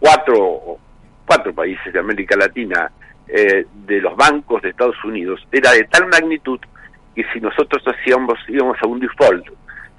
cuatro, 0.00 0.78
cuatro 1.26 1.54
países 1.54 1.92
de 1.92 1.98
América 1.98 2.36
Latina 2.36 2.90
eh, 3.26 3.66
de 3.86 4.00
los 4.00 4.16
bancos 4.16 4.62
de 4.62 4.70
Estados 4.70 4.96
Unidos 5.04 5.46
era 5.52 5.72
de 5.72 5.84
tal 5.84 6.06
magnitud 6.08 6.58
que 7.14 7.24
si 7.32 7.40
nosotros 7.40 7.82
hacíamos 7.86 8.38
íbamos 8.48 8.76
a 8.82 8.86
un 8.86 9.00
default 9.00 9.46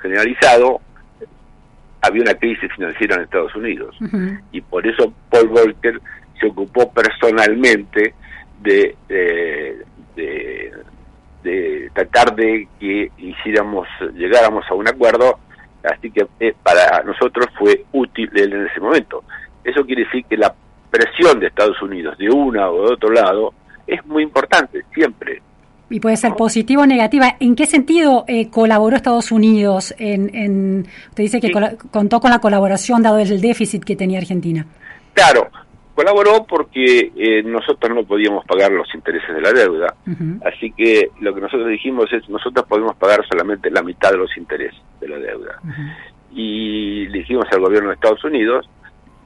generalizado, 0.02 0.82
había 2.02 2.22
una 2.22 2.34
crisis 2.34 2.72
financiera 2.74 3.16
en 3.16 3.22
Estados 3.24 3.56
Unidos. 3.56 3.96
Y 4.52 4.62
por 4.62 4.86
eso 4.88 5.14
Paul 5.30 5.50
Volcker 5.50 6.00
se 6.40 6.48
ocupó 6.48 6.92
personalmente 6.92 8.14
de, 8.62 8.96
de, 9.08 9.86
de, 11.44 11.90
tratar 11.94 12.36
de 12.36 12.68
que 12.80 13.12
hiciéramos, 13.18 13.88
llegáramos 14.16 14.66
a 14.70 14.74
un 14.74 14.88
acuerdo, 14.88 15.40
así 15.84 16.12
que 16.12 16.28
eh, 16.40 16.54
para 16.64 17.04
nosotros 17.04 17.48
fue 17.58 17.86
útil 17.92 18.30
en 18.36 18.66
ese 18.66 18.80
momento. 18.80 19.24
Eso 19.64 19.86
quiere 19.86 20.06
decir 20.06 20.26
que 20.26 20.38
la 20.38 20.54
presión 20.90 21.40
de 21.40 21.48
Estados 21.48 21.82
Unidos 21.82 22.18
de 22.18 22.30
una 22.30 22.70
o 22.70 22.88
de 22.88 22.94
otro 22.94 23.10
lado 23.12 23.54
es 23.86 24.06
muy 24.06 24.24
importante, 24.24 24.84
siempre. 24.94 25.42
Y 25.90 26.00
puede 26.00 26.18
ser 26.18 26.36
positiva 26.36 26.84
o 26.84 26.86
negativa. 26.86 27.36
¿En 27.40 27.56
qué 27.56 27.66
sentido 27.66 28.26
eh, 28.28 28.50
colaboró 28.50 28.96
Estados 28.96 29.32
Unidos? 29.32 29.94
En, 29.98 30.34
en, 30.36 30.88
usted 31.10 31.24
dice 31.24 31.42
que 31.42 31.52
contó 31.92 32.20
con 32.20 32.32
la 32.32 32.40
colaboración 32.40 33.02
dado 33.02 33.18
el 33.20 33.42
déficit 33.42 33.84
que 33.84 33.96
tenía 33.96 34.20
Argentina. 34.20 34.66
Claro, 35.14 35.50
colaboró 35.96 36.46
porque 36.46 37.12
eh, 37.16 37.44
nosotros 37.44 37.94
no 37.94 38.06
podíamos 38.06 38.46
pagar 38.46 38.72
los 38.72 38.88
intereses 38.96 39.36
de 39.36 39.42
la 39.42 39.52
deuda. 39.52 39.96
Así 40.46 40.72
que 40.72 41.10
lo 41.20 41.34
que 41.34 41.42
nosotros 41.42 41.68
dijimos 41.68 42.06
es, 42.14 42.30
nosotros 42.30 42.66
podemos 42.68 42.96
pagar 42.96 43.26
solamente 43.28 43.70
la 43.70 43.82
mitad 43.82 44.12
de 44.12 44.18
los 44.18 44.38
intereses 44.38 44.80
de 45.02 45.10
la 45.10 45.18
deuda. 45.18 45.60
Y 46.32 47.08
le 47.08 47.20
dijimos 47.20 47.48
al 47.52 47.60
gobierno 47.60 47.90
de 47.90 47.96
Estados 47.96 48.24
Unidos 48.24 48.70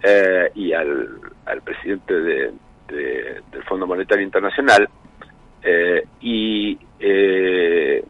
eh, 0.02 0.50
y 0.56 0.74
al, 0.74 1.10
al 1.46 1.62
presidente 1.62 2.14
de, 2.14 2.52
del 2.88 3.64
Fondo 3.68 3.86
Monetario 3.86 4.24
Internacional, 4.24 4.90
eh, 5.64 6.04
y, 6.22 6.78
eh, 7.00 8.04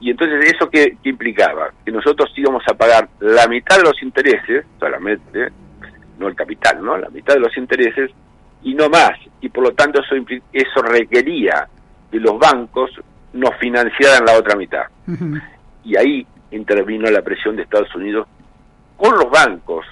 y 0.00 0.10
entonces 0.10 0.52
eso 0.52 0.68
que, 0.68 0.96
implicaba 1.04 1.72
que 1.84 1.90
nosotros 1.90 2.30
íbamos 2.36 2.62
a 2.68 2.74
pagar 2.74 3.08
la 3.20 3.46
mitad 3.48 3.78
de 3.78 3.84
los 3.84 4.02
intereses 4.02 4.64
solamente, 4.78 5.48
no 6.18 6.28
el 6.28 6.36
capital, 6.36 6.84
no, 6.84 6.96
la 6.96 7.08
mitad 7.08 7.34
de 7.34 7.40
los 7.40 7.56
intereses 7.56 8.10
y 8.62 8.74
no 8.74 8.88
más. 8.88 9.12
Y 9.40 9.48
por 9.48 9.64
lo 9.64 9.72
tanto 9.72 10.00
eso 10.02 10.14
eso 10.52 10.82
requería 10.82 11.68
que 12.10 12.20
los 12.20 12.38
bancos 12.38 12.90
nos 13.32 13.56
financiaran 13.58 14.24
la 14.24 14.38
otra 14.38 14.56
mitad. 14.56 14.84
Y 15.84 15.96
ahí 15.96 16.26
intervino 16.50 17.10
la 17.10 17.22
presión 17.22 17.56
de 17.56 17.62
Estados 17.62 17.94
Unidos 17.94 18.28
con 18.96 19.16
los 19.16 19.28
bancos 19.30 19.84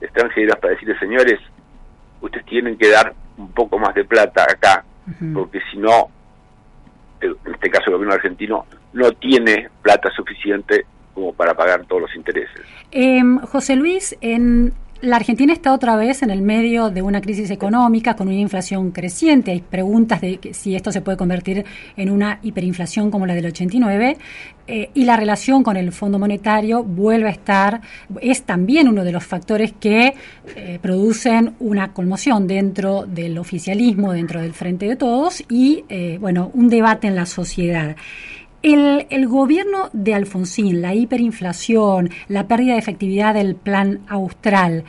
extranjeros 0.00 0.56
para 0.56 0.72
decirles, 0.72 0.98
señores, 0.98 1.38
ustedes 2.20 2.44
tienen 2.46 2.76
que 2.76 2.88
dar 2.88 3.14
un 3.36 3.52
poco 3.52 3.78
más 3.78 3.94
de 3.94 4.04
plata 4.04 4.42
acá, 4.42 4.84
porque 5.32 5.60
si 5.70 5.78
no 5.78 6.08
en 7.26 7.54
este 7.54 7.70
caso 7.70 7.86
el 7.86 7.94
gobierno 7.94 8.14
argentino, 8.14 8.66
no 8.92 9.12
tiene 9.12 9.68
plata 9.82 10.10
suficiente 10.10 10.86
como 11.14 11.32
para 11.32 11.54
pagar 11.54 11.84
todos 11.86 12.02
los 12.02 12.16
intereses. 12.16 12.62
Em, 12.90 13.38
José 13.38 13.76
Luis, 13.76 14.16
en 14.20 14.72
la 15.02 15.16
Argentina 15.16 15.52
está 15.52 15.72
otra 15.72 15.96
vez 15.96 16.22
en 16.22 16.30
el 16.30 16.42
medio 16.42 16.90
de 16.90 17.00
una 17.02 17.20
crisis 17.20 17.50
económica 17.50 18.16
con 18.16 18.28
una 18.28 18.36
inflación 18.36 18.90
creciente. 18.90 19.50
Hay 19.50 19.60
preguntas 19.60 20.20
de 20.20 20.50
si 20.52 20.74
esto 20.74 20.92
se 20.92 21.00
puede 21.00 21.16
convertir 21.16 21.64
en 21.96 22.10
una 22.10 22.38
hiperinflación 22.42 23.10
como 23.10 23.26
la 23.26 23.34
del 23.34 23.46
89. 23.46 24.18
Eh, 24.66 24.90
y 24.94 25.04
la 25.04 25.16
relación 25.16 25.62
con 25.62 25.76
el 25.76 25.90
Fondo 25.90 26.18
Monetario 26.18 26.84
vuelve 26.84 27.28
a 27.28 27.32
estar, 27.32 27.80
es 28.20 28.44
también 28.44 28.88
uno 28.88 29.02
de 29.02 29.10
los 29.10 29.24
factores 29.24 29.72
que 29.72 30.14
eh, 30.54 30.78
producen 30.80 31.54
una 31.58 31.92
conmoción 31.92 32.46
dentro 32.46 33.04
del 33.06 33.38
oficialismo, 33.38 34.12
dentro 34.12 34.40
del 34.40 34.52
Frente 34.52 34.86
de 34.86 34.96
Todos 34.96 35.42
y, 35.48 35.84
eh, 35.88 36.18
bueno, 36.20 36.50
un 36.54 36.68
debate 36.68 37.08
en 37.08 37.16
la 37.16 37.26
sociedad. 37.26 37.96
El, 38.62 39.06
el, 39.08 39.26
gobierno 39.26 39.88
de 39.92 40.14
Alfonsín, 40.14 40.82
la 40.82 40.94
hiperinflación, 40.94 42.10
la 42.28 42.46
pérdida 42.46 42.74
de 42.74 42.78
efectividad 42.78 43.34
del 43.34 43.54
plan 43.54 44.00
austral, 44.08 44.84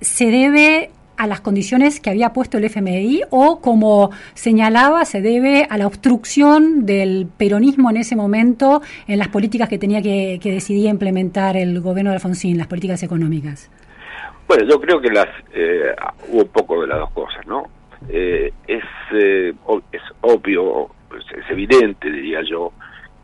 ¿se 0.00 0.30
debe 0.30 0.90
a 1.18 1.26
las 1.26 1.40
condiciones 1.40 2.00
que 2.00 2.10
había 2.10 2.32
puesto 2.32 2.58
el 2.58 2.64
FMI 2.64 3.22
o, 3.30 3.60
como 3.60 4.10
señalaba, 4.34 5.04
se 5.04 5.20
debe 5.20 5.66
a 5.68 5.76
la 5.76 5.86
obstrucción 5.88 6.86
del 6.86 7.26
peronismo 7.36 7.90
en 7.90 7.96
ese 7.96 8.14
momento 8.14 8.82
en 9.08 9.18
las 9.18 9.28
políticas 9.28 9.68
que 9.68 9.78
tenía 9.78 10.00
que, 10.00 10.38
que 10.40 10.52
decidir 10.52 10.88
implementar 10.88 11.56
el 11.56 11.80
gobierno 11.80 12.10
de 12.10 12.16
Alfonsín, 12.16 12.56
las 12.56 12.68
políticas 12.68 13.02
económicas? 13.02 13.68
Bueno, 14.46 14.64
yo 14.64 14.80
creo 14.80 15.00
que 15.00 15.10
las 15.10 15.26
eh, 15.52 15.94
hubo 16.28 16.46
poco 16.46 16.80
de 16.80 16.86
las 16.86 17.00
dos 17.00 17.10
cosas, 17.10 17.46
¿no? 17.46 17.64
Eh, 18.08 18.52
es, 18.68 18.84
eh, 19.12 19.52
es 19.92 20.02
obvio, 20.20 20.88
es 21.18 21.50
evidente, 21.50 22.10
diría 22.10 22.40
yo, 22.48 22.72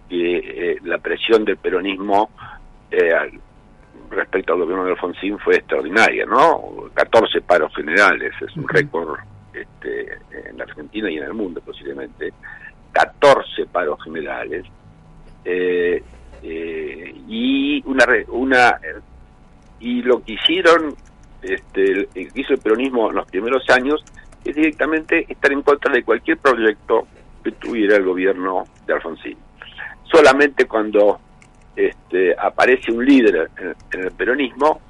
que 0.08 0.36
eh, 0.38 0.78
la 0.84 0.98
presión 0.98 1.44
del 1.44 1.56
peronismo 1.56 2.30
eh, 2.90 3.12
respecto 4.10 4.52
al 4.52 4.60
gobierno 4.60 4.84
de 4.84 4.92
Alfonsín 4.92 5.38
fue 5.38 5.56
extraordinaria, 5.56 6.26
¿no? 6.26 6.90
14 6.94 7.40
paros 7.42 7.74
generales, 7.74 8.32
es 8.40 8.56
un 8.56 8.68
récord 8.68 9.18
este, 9.52 10.18
en 10.48 10.58
la 10.58 10.64
Argentina 10.64 11.10
y 11.10 11.16
en 11.16 11.24
el 11.24 11.34
mundo 11.34 11.60
posiblemente. 11.60 12.32
14 12.92 13.66
paros 13.66 14.02
generales. 14.04 14.64
Eh, 15.44 16.02
y 16.42 17.82
una 17.86 18.04
una 18.28 18.78
y 19.80 20.02
lo 20.02 20.22
que 20.22 20.34
hicieron 20.34 20.94
este, 21.42 22.06
que 22.12 22.28
hizo 22.34 22.52
el 22.52 22.60
peronismo 22.60 23.08
en 23.08 23.16
los 23.16 23.26
primeros 23.26 23.68
años 23.70 24.04
es 24.44 24.54
directamente 24.54 25.24
estar 25.28 25.50
en 25.52 25.62
contra 25.62 25.92
de 25.92 26.02
cualquier 26.02 26.38
proyecto 26.38 27.06
que 27.42 27.52
tuviera 27.52 27.96
el 27.96 28.04
gobierno 28.04 28.64
de 28.86 28.92
Alfonsín 28.92 29.38
solamente 30.14 30.66
cuando 30.66 31.18
este, 31.74 32.34
aparece 32.38 32.92
un 32.92 33.04
líder 33.04 33.50
en, 33.92 34.00
el 34.00 34.12
peronismo, 34.12 34.80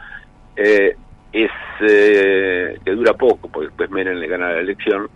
eh, 0.55 0.97
es 1.33 1.51
eh, 1.81 2.79
que 2.85 2.91
dura 2.93 3.15
poco, 3.15 3.49
porque 3.49 3.69
después 3.69 3.91
Menem 3.91 4.19
le 4.19 4.29
gana 4.29 4.53
la 4.53 4.61
elección, 4.61 5.09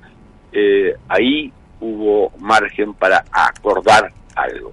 eh, 0.53 0.95
ahí 1.09 1.53
hubo 1.81 2.33
margen 2.39 2.95
para 2.95 3.25
acordar 3.31 4.11
algo. 4.35 4.73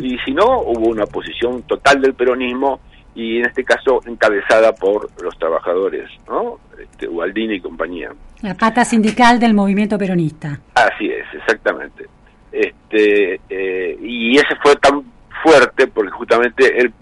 Y 0.00 0.18
si 0.24 0.32
no, 0.32 0.60
hubo 0.62 0.88
una 0.88 1.06
posición 1.06 1.62
total 1.62 2.00
del 2.00 2.14
peronismo 2.14 2.80
y 3.14 3.38
en 3.38 3.46
este 3.46 3.62
caso 3.62 4.00
encabezada 4.06 4.72
por 4.72 5.08
los 5.22 5.38
trabajadores, 5.38 6.10
¿no? 6.26 6.58
Este, 6.80 7.06
Ubaldini 7.06 7.56
y 7.56 7.60
compañía. 7.60 8.10
La 8.40 8.54
pata 8.54 8.84
sindical 8.84 9.38
del 9.38 9.54
movimiento 9.54 9.96
peronista. 9.98 10.58
Así 10.74 11.06
es, 11.06 11.26
exactamente 11.32 12.06
este 12.52 13.40
eh, 13.48 13.98
y 14.00 14.36
ese 14.36 14.54
fue 14.62 14.76
tan 14.76 15.02
fuerte 15.42 15.86
porque 15.86 16.10
justamente 16.10 16.78
el 16.78 16.92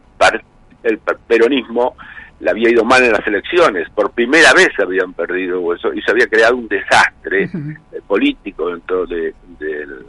el 0.82 0.98
peronismo 0.98 1.94
le 2.40 2.50
había 2.50 2.70
ido 2.70 2.84
mal 2.84 3.02
en 3.02 3.12
las 3.12 3.26
elecciones. 3.26 3.90
Por 3.90 4.12
primera 4.12 4.54
vez 4.54 4.68
habían 4.78 5.12
perdido 5.12 5.74
eso 5.74 5.92
y 5.92 6.00
se 6.00 6.10
había 6.10 6.26
creado 6.26 6.56
un 6.56 6.68
desastre 6.68 7.44
eh, 7.44 8.00
político 8.06 8.70
dentro 8.70 9.06
de, 9.06 9.34
del, 9.58 10.06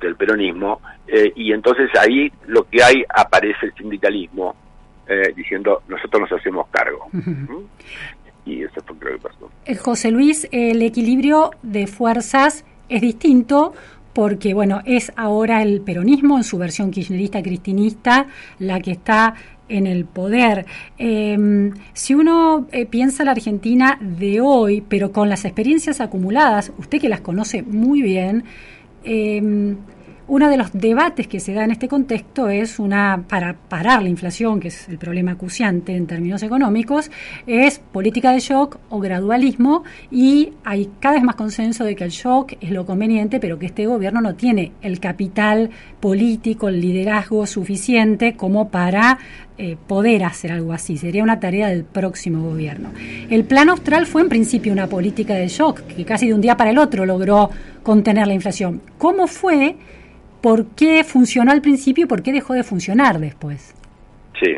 del 0.00 0.16
peronismo 0.16 0.80
eh, 1.06 1.32
y 1.34 1.52
entonces 1.52 1.88
ahí 1.98 2.30
lo 2.46 2.68
que 2.68 2.82
hay 2.82 3.04
aparece 3.08 3.66
el 3.66 3.74
sindicalismo 3.74 4.56
diciendo 5.36 5.82
nosotros 5.88 6.22
nos 6.22 6.40
hacemos 6.40 6.66
cargo 6.70 7.10
y 8.46 8.62
eso 8.62 8.80
fue 8.86 8.96
lo 8.96 9.18
que 9.18 9.28
pasó. 9.28 9.50
José 9.82 10.10
Luis 10.10 10.48
el 10.52 10.80
equilibrio 10.80 11.50
de 11.62 11.86
fuerzas 11.86 12.64
es 12.88 13.00
distinto 13.00 13.72
porque 14.12 14.52
bueno, 14.54 14.82
es 14.84 15.12
ahora 15.16 15.62
el 15.62 15.80
peronismo 15.80 16.36
en 16.36 16.44
su 16.44 16.58
versión 16.58 16.90
kirchnerista 16.90 17.42
cristinista 17.42 18.26
la 18.58 18.80
que 18.80 18.92
está 18.92 19.34
en 19.68 19.86
el 19.86 20.04
poder. 20.04 20.66
Em, 20.98 21.72
si 21.94 22.14
uno 22.14 22.66
eh, 22.72 22.84
piensa 22.84 23.24
la 23.24 23.30
Argentina 23.30 23.98
de 24.00 24.40
hoy, 24.40 24.82
pero 24.86 25.12
con 25.12 25.30
las 25.30 25.44
experiencias 25.46 26.00
acumuladas, 26.00 26.72
usted 26.78 27.00
que 27.00 27.08
las 27.08 27.22
conoce 27.22 27.62
muy 27.62 28.02
bien, 28.02 28.44
eh, 29.04 29.76
uno 30.32 30.48
de 30.48 30.56
los 30.56 30.72
debates 30.72 31.28
que 31.28 31.40
se 31.40 31.52
da 31.52 31.62
en 31.62 31.72
este 31.72 31.88
contexto 31.88 32.48
es 32.48 32.78
una, 32.78 33.22
para 33.28 33.52
parar 33.52 34.02
la 34.02 34.08
inflación, 34.08 34.60
que 34.60 34.68
es 34.68 34.88
el 34.88 34.96
problema 34.96 35.32
acuciante 35.32 35.94
en 35.94 36.06
términos 36.06 36.42
económicos, 36.42 37.10
es 37.46 37.80
política 37.80 38.32
de 38.32 38.40
shock 38.40 38.78
o 38.88 38.98
gradualismo 38.98 39.84
y 40.10 40.54
hay 40.64 40.88
cada 41.00 41.16
vez 41.16 41.22
más 41.22 41.34
consenso 41.36 41.84
de 41.84 41.94
que 41.94 42.04
el 42.04 42.10
shock 42.12 42.54
es 42.62 42.70
lo 42.70 42.86
conveniente, 42.86 43.40
pero 43.40 43.58
que 43.58 43.66
este 43.66 43.84
gobierno 43.84 44.22
no 44.22 44.34
tiene 44.34 44.72
el 44.80 45.00
capital 45.00 45.68
político, 46.00 46.68
el 46.68 46.80
liderazgo 46.80 47.46
suficiente 47.46 48.34
como 48.34 48.70
para 48.70 49.18
eh, 49.58 49.76
poder 49.86 50.24
hacer 50.24 50.50
algo 50.50 50.72
así. 50.72 50.96
Sería 50.96 51.22
una 51.22 51.40
tarea 51.40 51.68
del 51.68 51.84
próximo 51.84 52.42
gobierno. 52.48 52.88
El 53.28 53.44
plan 53.44 53.68
austral 53.68 54.06
fue 54.06 54.22
en 54.22 54.30
principio 54.30 54.72
una 54.72 54.86
política 54.86 55.34
de 55.34 55.48
shock 55.48 55.82
que 55.82 56.06
casi 56.06 56.28
de 56.28 56.32
un 56.32 56.40
día 56.40 56.56
para 56.56 56.70
el 56.70 56.78
otro 56.78 57.04
logró 57.04 57.50
contener 57.82 58.26
la 58.26 58.32
inflación. 58.32 58.80
¿Cómo 58.96 59.26
fue? 59.26 59.76
Por 60.42 60.66
qué 60.74 61.04
funcionó 61.04 61.52
al 61.52 61.62
principio 61.62 62.04
y 62.04 62.08
por 62.08 62.22
qué 62.22 62.32
dejó 62.32 62.52
de 62.54 62.64
funcionar 62.64 63.18
después. 63.18 63.74
Sí. 64.40 64.56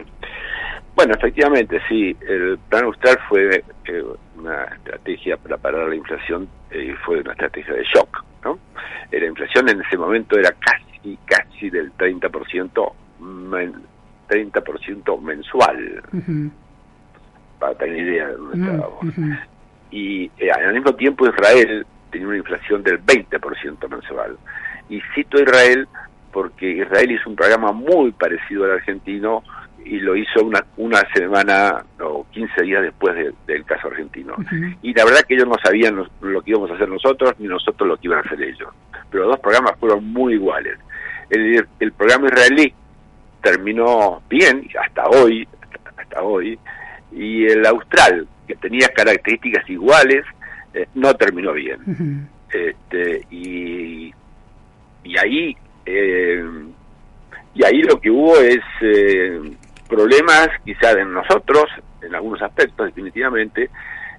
Bueno, 0.97 1.15
efectivamente, 1.15 1.81
sí. 1.89 2.17
El 2.27 2.59
plan 2.69 2.85
austral 2.85 3.19
fue 3.29 3.63
eh, 3.85 4.05
una 4.39 4.65
estrategia 4.65 5.37
para 5.37 5.59
parar 5.59 5.89
la 5.89 5.95
inflación 5.95 6.49
y 6.71 6.91
eh, 6.91 6.97
fue 7.05 7.21
una 7.21 7.33
estrategia 7.33 7.75
de 7.75 7.85
shock, 7.85 8.25
¿no? 8.45 8.59
Eh, 9.11 9.21
la 9.21 9.27
inflación 9.27 9.69
en 9.69 9.83
ese 9.83 9.99
momento 9.99 10.39
era 10.39 10.53
casi, 10.53 11.19
casi 11.27 11.69
del 11.69 11.93
30%, 11.97 12.93
30% 14.29 15.21
mensual, 15.21 16.03
para 17.59 17.75
tener 17.75 17.99
idea 17.99 18.29
de 18.29 18.35
dónde 18.35 18.59
estábamos. 18.59 19.05
Y 19.91 20.31
al 20.49 20.75
mismo 20.75 20.95
tiempo 20.95 21.27
Israel 21.29 21.87
tenía 22.11 22.29
una 22.29 22.39
inflación 22.39 22.83
del 22.83 23.05
20% 23.05 23.89
mensual. 23.89 24.39
Y 24.89 25.01
cito 25.15 25.41
Israel 25.41 25.89
porque 26.33 26.69
Israel 26.69 27.13
hizo 27.13 27.31
un 27.31 27.37
programa 27.37 27.73
muy 27.73 28.11
parecido 28.13 28.65
al 28.65 28.73
argentino 28.73 29.43
y 29.85 30.01
lo 30.01 30.17
hizo 30.17 30.43
una, 30.43 30.65
una 30.77 31.01
semana 31.15 31.85
o 32.01 32.27
15 32.33 32.63
días 32.63 32.83
después 32.83 33.15
del 33.47 33.65
caso 33.65 33.89
argentino. 33.89 34.35
Y 34.83 34.95
la 34.95 35.05
verdad 35.05 35.21
que 35.29 35.35
ellos 35.35 35.47
no 35.47 35.57
sabían 35.63 35.97
lo, 36.21 36.43
que 36.43 36.51
íbamos 36.51 36.71
a 36.71 36.75
hacer 36.75 36.89
nosotros 36.89 37.35
ni 37.39 37.47
nosotros 37.47 37.89
lo 37.89 37.97
que 37.97 38.09
iban 38.09 38.19
a 38.19 38.23
hacer 38.23 38.43
ellos. 38.43 38.71
Pero 39.11 39.25
los 39.25 39.33
dos 39.33 39.41
programas 39.41 39.79
fueron 39.79 40.13
muy 40.13 40.35
iguales. 40.35 40.79
El, 41.31 41.67
el 41.79 41.93
programa 41.93 42.27
israelí 42.27 42.75
terminó 43.43 44.23
bien, 44.29 44.67
hasta 44.83 45.07
hoy, 45.09 45.47
hasta, 45.97 46.23
hoy, 46.23 46.59
y 47.13 47.45
el 47.45 47.65
austral, 47.67 48.27
que 48.49 48.57
tenía 48.57 48.89
características 48.89 49.69
iguales, 49.69 50.25
eh, 50.73 50.89
no 50.95 51.15
terminó 51.15 51.53
bien. 51.53 52.29
este, 52.53 53.27
y 53.31 53.94
y 55.15 55.19
ahí 55.19 55.57
eh, 55.87 56.45
y 57.55 57.65
ahí 57.65 57.83
lo 57.83 58.01
que 58.01 58.11
hubo 58.11 58.37
es 58.39 58.61
eh, 58.81 59.41
problemas 59.89 60.49
quizás 60.65 60.97
en 60.97 61.13
nosotros 61.13 61.67
en 62.03 62.15
algunos 62.15 62.43
aspectos 62.43 62.87
definitivamente 62.87 63.71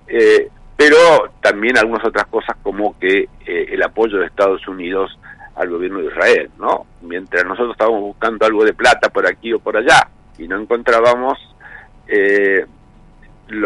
eh, 0.07 0.49
pero 0.77 0.97
también 1.41 1.77
algunas 1.77 2.05
otras 2.05 2.25
cosas 2.27 2.55
como 2.61 2.97
que 2.99 3.29
el 3.45 3.81
apoyo 3.81 4.19
de 4.19 4.25
Estados 4.25 4.67
Unidos 4.67 5.17
al 5.55 5.69
gobierno 5.69 5.99
de 5.99 6.07
Israel 6.07 6.49
no 6.59 6.85
mientras 7.01 7.43
nosotros 7.45 7.71
estábamos 7.71 8.01
buscando 8.01 8.45
algo 8.45 8.63
de 8.63 8.73
plata 8.73 9.09
por 9.09 9.27
aquí 9.27 9.53
o 9.53 9.59
por 9.59 9.77
allá 9.77 10.07
y 10.37 10.47
no 10.47 10.59
encontrábamos 10.59 11.37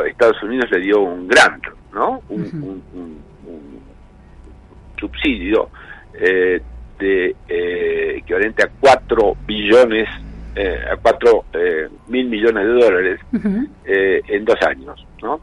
Estados 0.08 0.42
Unidos 0.44 0.70
le 0.72 0.80
dio 0.80 1.02
un 1.02 1.28
grant 1.28 1.66
no 1.94 2.22
un, 2.30 3.20
subsidio 5.00 5.70
eh, 6.14 6.62
de 7.00 7.36
eh, 7.48 8.16
equivalente 8.18 8.64
a 8.64 8.70
4 8.80 9.38
billones, 9.46 10.08
eh, 10.56 10.86
a 10.92 10.98
4 10.98 11.46
eh, 11.54 11.88
mil 12.08 12.28
millones 12.30 12.66
de 12.66 12.74
dólares 12.74 13.20
en 13.84 14.46
dos 14.46 14.62
años, 14.62 15.06
¿no? 15.22 15.40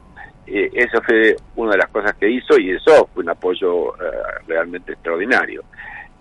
eso 0.46 1.02
fue 1.02 1.34
una 1.56 1.72
de 1.72 1.78
las 1.78 1.88
cosas 1.88 2.14
que 2.14 2.30
hizo 2.30 2.56
y 2.56 2.70
eso 2.70 3.08
fue 3.12 3.24
un 3.24 3.30
apoyo 3.30 3.94
realmente 4.46 4.92
extraordinario. 4.92 5.64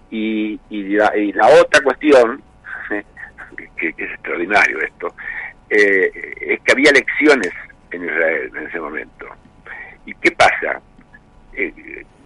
Y, 0.09 0.59
y, 0.71 0.83
la, 0.95 1.15
y 1.15 1.31
la 1.31 1.47
otra 1.47 1.83
cuestión, 1.83 2.41
que, 3.77 3.93
que, 3.93 4.03
es 4.03 4.11
extraordinario 4.11 4.79
esto, 4.81 5.13
es 5.69 6.59
que 6.61 6.71
había 6.71 6.89
elecciones 6.89 7.51
en 7.91 8.03
Israel 8.03 8.51
en 8.55 8.67
ese 8.67 8.79
momento. 8.79 9.27
¿Y 10.07 10.13
qué 10.15 10.31
pasa? 10.31 10.81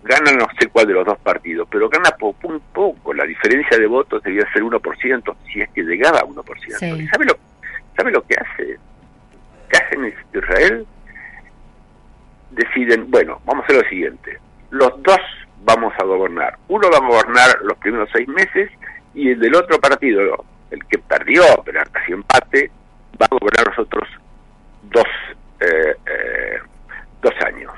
Gana 0.03 0.31
no 0.31 0.47
sé 0.59 0.67
cuál 0.67 0.87
de 0.87 0.93
los 0.93 1.05
dos 1.05 1.17
partidos, 1.19 1.67
pero 1.69 1.89
gana 1.89 2.11
por 2.11 2.35
un 2.43 2.59
poco, 2.73 3.13
la 3.13 3.25
diferencia 3.25 3.77
de 3.77 3.87
votos 3.87 4.23
debía 4.23 4.51
ser 4.53 4.63
1%, 4.63 5.35
si 5.51 5.61
es 5.61 5.69
que 5.71 5.83
llegaba 5.83 6.19
a 6.19 6.23
1%. 6.23 7.09
¿Sabe, 7.11 7.25
lo, 7.25 7.37
¿Sabe 7.95 8.11
lo 8.11 8.25
que 8.25 8.35
hace? 8.35 8.77
¿Qué 9.69 9.77
hacen 9.77 10.05
en 10.05 10.13
Israel? 10.33 10.87
Deciden, 12.51 13.11
bueno, 13.11 13.41
vamos 13.45 13.63
a 13.63 13.65
hacer 13.65 13.83
lo 13.83 13.89
siguiente, 13.89 14.39
los 14.71 14.91
dos 15.03 15.19
vamos 15.63 15.93
a 15.99 16.03
gobernar, 16.03 16.57
uno 16.69 16.89
va 16.89 16.97
a 16.97 17.07
gobernar 17.07 17.59
los 17.63 17.77
primeros 17.77 18.09
seis 18.13 18.27
meses 18.27 18.71
y 19.13 19.31
el 19.31 19.39
del 19.39 19.55
otro 19.55 19.79
partido, 19.79 20.45
el 20.71 20.85
que 20.85 20.97
perdió, 20.99 21.43
pero 21.65 21.81
casi 21.91 22.13
empate, 22.13 22.71
va 23.21 23.25
a 23.25 23.35
gobernar 23.35 23.67
los 23.67 23.79
otros 23.79 24.07
dos, 24.83 25.05
eh, 25.59 25.95
eh, 26.05 26.59
dos 27.21 27.33
años 27.45 27.71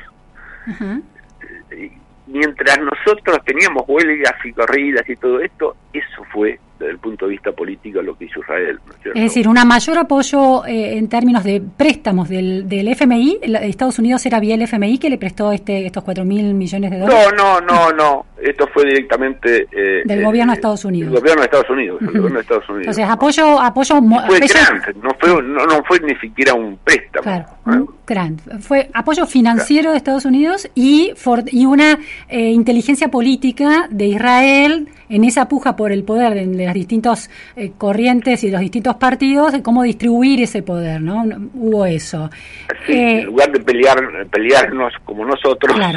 mientras 2.31 2.79
nosotros 2.79 3.39
teníamos 3.45 3.83
huelgas 3.87 4.33
y 4.43 4.53
corridas 4.53 5.07
y 5.09 5.15
todo 5.15 5.39
esto, 5.39 5.75
eso 5.93 6.23
fue 6.31 6.59
desde 6.81 6.93
el 6.93 6.99
punto 6.99 7.25
de 7.25 7.31
vista 7.31 7.51
político 7.51 8.01
lo 8.01 8.17
que 8.17 8.25
hizo 8.25 8.39
Israel. 8.39 8.79
es, 9.13 9.21
decir, 9.21 9.47
un 9.47 9.57
mayor 9.65 9.97
apoyo 9.97 10.65
eh, 10.65 10.97
en 10.97 11.07
términos 11.07 11.43
de 11.43 11.61
préstamos 11.61 12.27
del, 12.27 12.67
del 12.67 12.87
FMI. 12.89 13.39
Estados 13.61 13.99
Unidos 13.99 14.25
era 14.25 14.39
vía 14.39 14.55
el 14.55 14.63
FMI 14.63 14.97
que 14.97 15.09
le 15.09 15.17
prestó 15.17 15.51
este 15.51 15.85
estos 15.85 16.03
4 16.03 16.25
mil 16.25 16.53
millones 16.53 16.91
de 16.91 16.99
dólares. 16.99 17.33
No, 17.37 17.61
no, 17.61 17.61
no, 17.61 17.91
no. 17.91 18.25
Esto 18.41 18.67
fue 18.73 18.85
directamente 18.85 19.67
eh, 19.71 20.01
del 20.03 20.23
gobierno 20.23 20.51
de 20.51 20.55
Estados 20.55 20.83
Unidos. 20.83 21.13
El 21.13 21.19
gobierno 21.19 21.41
de 21.41 21.45
Estados 21.45 21.69
Unidos. 21.69 22.01
El 22.01 22.07
gobierno 22.07 22.33
de 22.33 22.41
Estados 22.41 22.69
Unidos. 22.69 22.87
Entonces, 22.87 23.05
apoyo, 23.07 23.59
apoyo. 23.61 24.01
fue 24.27 24.39
grant, 24.39 24.95
no 25.03 25.09
fue, 25.19 25.43
no, 25.43 25.65
no, 25.65 25.83
fue 25.83 25.99
ni 25.99 26.15
siquiera 26.15 26.55
un 26.55 26.77
préstamo. 26.83 27.23
Claro, 27.23 27.45
un 27.65 27.89
grant. 28.07 28.41
Fue 28.61 28.89
apoyo 28.93 29.27
financiero 29.27 29.91
de 29.91 29.97
Estados 29.97 30.25
Unidos 30.25 30.69
y, 30.73 31.13
y 31.51 31.65
una 31.65 31.99
eh, 32.29 32.39
inteligencia 32.49 33.09
política 33.09 33.87
de 33.91 34.05
Israel 34.07 34.89
en 35.11 35.23
esa 35.25 35.47
puja 35.47 35.75
por 35.75 35.91
el 35.91 36.03
poder 36.03 36.33
de, 36.33 36.65
las 36.65 36.73
distintas 36.73 37.29
eh, 37.55 37.71
corrientes 37.77 38.43
y 38.43 38.49
los 38.49 38.61
distintos 38.61 38.95
partidos, 38.95 39.51
de 39.51 39.61
cómo 39.61 39.83
distribuir 39.83 40.41
ese 40.41 40.63
poder, 40.63 41.01
¿no? 41.01 41.23
Hubo 41.53 41.85
eso. 41.85 42.29
Eh, 42.87 43.19
en 43.19 43.25
lugar 43.25 43.51
de 43.51 43.59
pelear, 43.59 43.99
pelearnos 44.31 44.93
como 45.05 45.25
nosotros, 45.25 45.77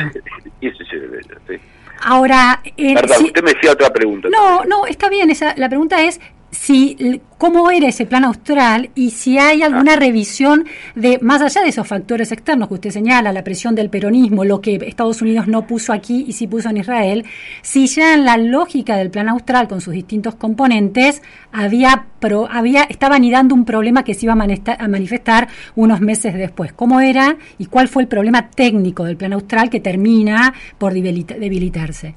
Ahora, 2.07 2.61
Perdón, 2.77 3.24
usted 3.24 3.42
me 3.42 3.55
decía 3.55 3.72
otra 3.72 3.90
pregunta. 3.90 4.29
No, 4.31 4.62
no, 4.64 4.87
está 4.87 5.09
bien. 5.09 5.31
Esa, 5.31 5.55
la 5.57 5.70
pregunta 5.70 6.03
es 6.03 6.20
si 6.55 7.21
cómo 7.37 7.71
era 7.71 7.88
ese 7.88 8.07
plan 8.07 8.25
austral 8.25 8.90
y 8.95 9.11
si 9.11 9.38
hay 9.38 9.62
alguna 9.62 9.95
ah. 9.95 9.97
revisión 9.97 10.64
de, 10.95 11.19
más 11.21 11.43
allá 11.43 11.62
de 11.62 11.69
esos 11.69 11.87
factores 11.87 12.33
externos 12.33 12.69
que 12.69 12.75
usted 12.75 12.90
señala, 12.90 13.33
la 13.33 13.45
presión 13.45 13.75
del 13.75 13.90
peronismo, 13.90 14.45
lo 14.45 14.61
que 14.61 14.77
Estados 14.77 15.21
Unidos 15.21 15.47
no 15.47 15.67
puso 15.67 15.93
aquí 15.93 16.25
y 16.27 16.33
sí 16.33 16.47
puso 16.47 16.71
en 16.71 16.79
Israel, 16.79 17.27
si 17.61 17.87
ya 17.87 18.14
en 18.14 18.25
la 18.25 18.37
lógica 18.37 18.97
del 18.97 19.11
plan 19.11 19.29
austral 19.29 19.69
con 19.69 19.81
sus 19.81 19.93
distintos 19.93 20.37
componentes 20.37 21.23
había, 21.53 22.07
pro, 22.21 22.49
había 22.51 22.85
estaba 22.85 23.17
anidando 23.17 23.55
un 23.55 23.64
problema 23.64 24.05
que 24.05 24.14
se 24.14 24.27
iba 24.27 24.33
a, 24.33 24.88
manifestar 24.88 25.49
unos 25.75 26.01
meses 26.01 26.35
después. 26.35 26.73
¿Cómo 26.73 27.01
era 27.01 27.37
y 27.59 27.67
cuál 27.67 27.88
fue 27.88 28.03
el 28.03 28.09
problema 28.09 28.49
técnico 28.49 29.05
del 29.05 29.17
plan 29.17 29.33
austral 29.33 29.71
que 29.71 29.81
termina 29.81 30.55
por 30.79 30.95
debilitarse? 30.95 32.14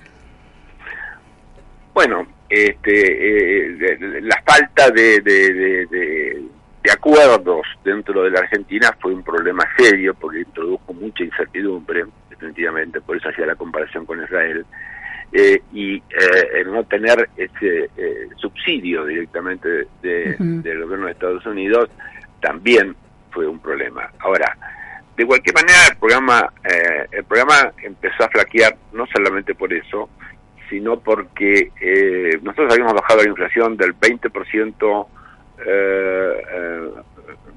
Bueno, 1.93 2.36
este, 2.49 3.67
eh, 3.75 4.21
la 4.21 4.41
falta 4.45 4.89
de, 4.91 5.21
de, 5.21 6.43
acuerdos 6.91 7.67
dentro 7.83 8.23
de 8.23 8.31
la 8.31 8.39
Argentina 8.39 8.95
fue 9.01 9.13
un 9.13 9.21
problema 9.21 9.65
serio 9.77 10.13
porque 10.13 10.39
introdujo 10.39 10.93
mucha 10.93 11.21
incertidumbre, 11.21 12.05
definitivamente, 12.29 13.01
por 13.01 13.17
eso 13.17 13.27
hacía 13.27 13.45
la 13.45 13.55
comparación 13.55 14.05
con 14.05 14.23
Israel, 14.23 14.65
eh, 15.33 15.61
y 15.73 15.97
eh, 15.97 16.01
el 16.55 16.71
no 16.71 16.85
tener 16.85 17.27
ese 17.35 17.89
subsidio 18.37 19.05
directamente 19.05 19.87
del 20.01 20.83
gobierno 20.83 21.07
de 21.07 21.11
Estados 21.11 21.45
Unidos 21.45 21.89
también 22.39 22.95
fue 23.31 23.45
un 23.45 23.59
problema. 23.59 24.09
Ahora, 24.19 24.55
de 25.17 25.25
cualquier 25.25 25.55
manera 25.55 25.79
el 25.91 25.97
programa, 25.97 26.53
el 27.11 27.23
programa 27.25 27.73
empezó 27.83 28.23
a 28.23 28.29
flaquear 28.29 28.77
no 28.93 29.05
solamente 29.07 29.53
por 29.53 29.73
eso, 29.73 30.09
sino 30.69 30.99
porque 30.99 31.71
eh, 31.81 32.39
nosotros 32.41 32.73
habíamos 32.73 32.93
bajado 32.93 33.23
la 33.23 33.29
inflación 33.29 33.77
del 33.77 33.95
20% 33.95 35.07
eh, 35.65 36.43
eh, 36.53 36.81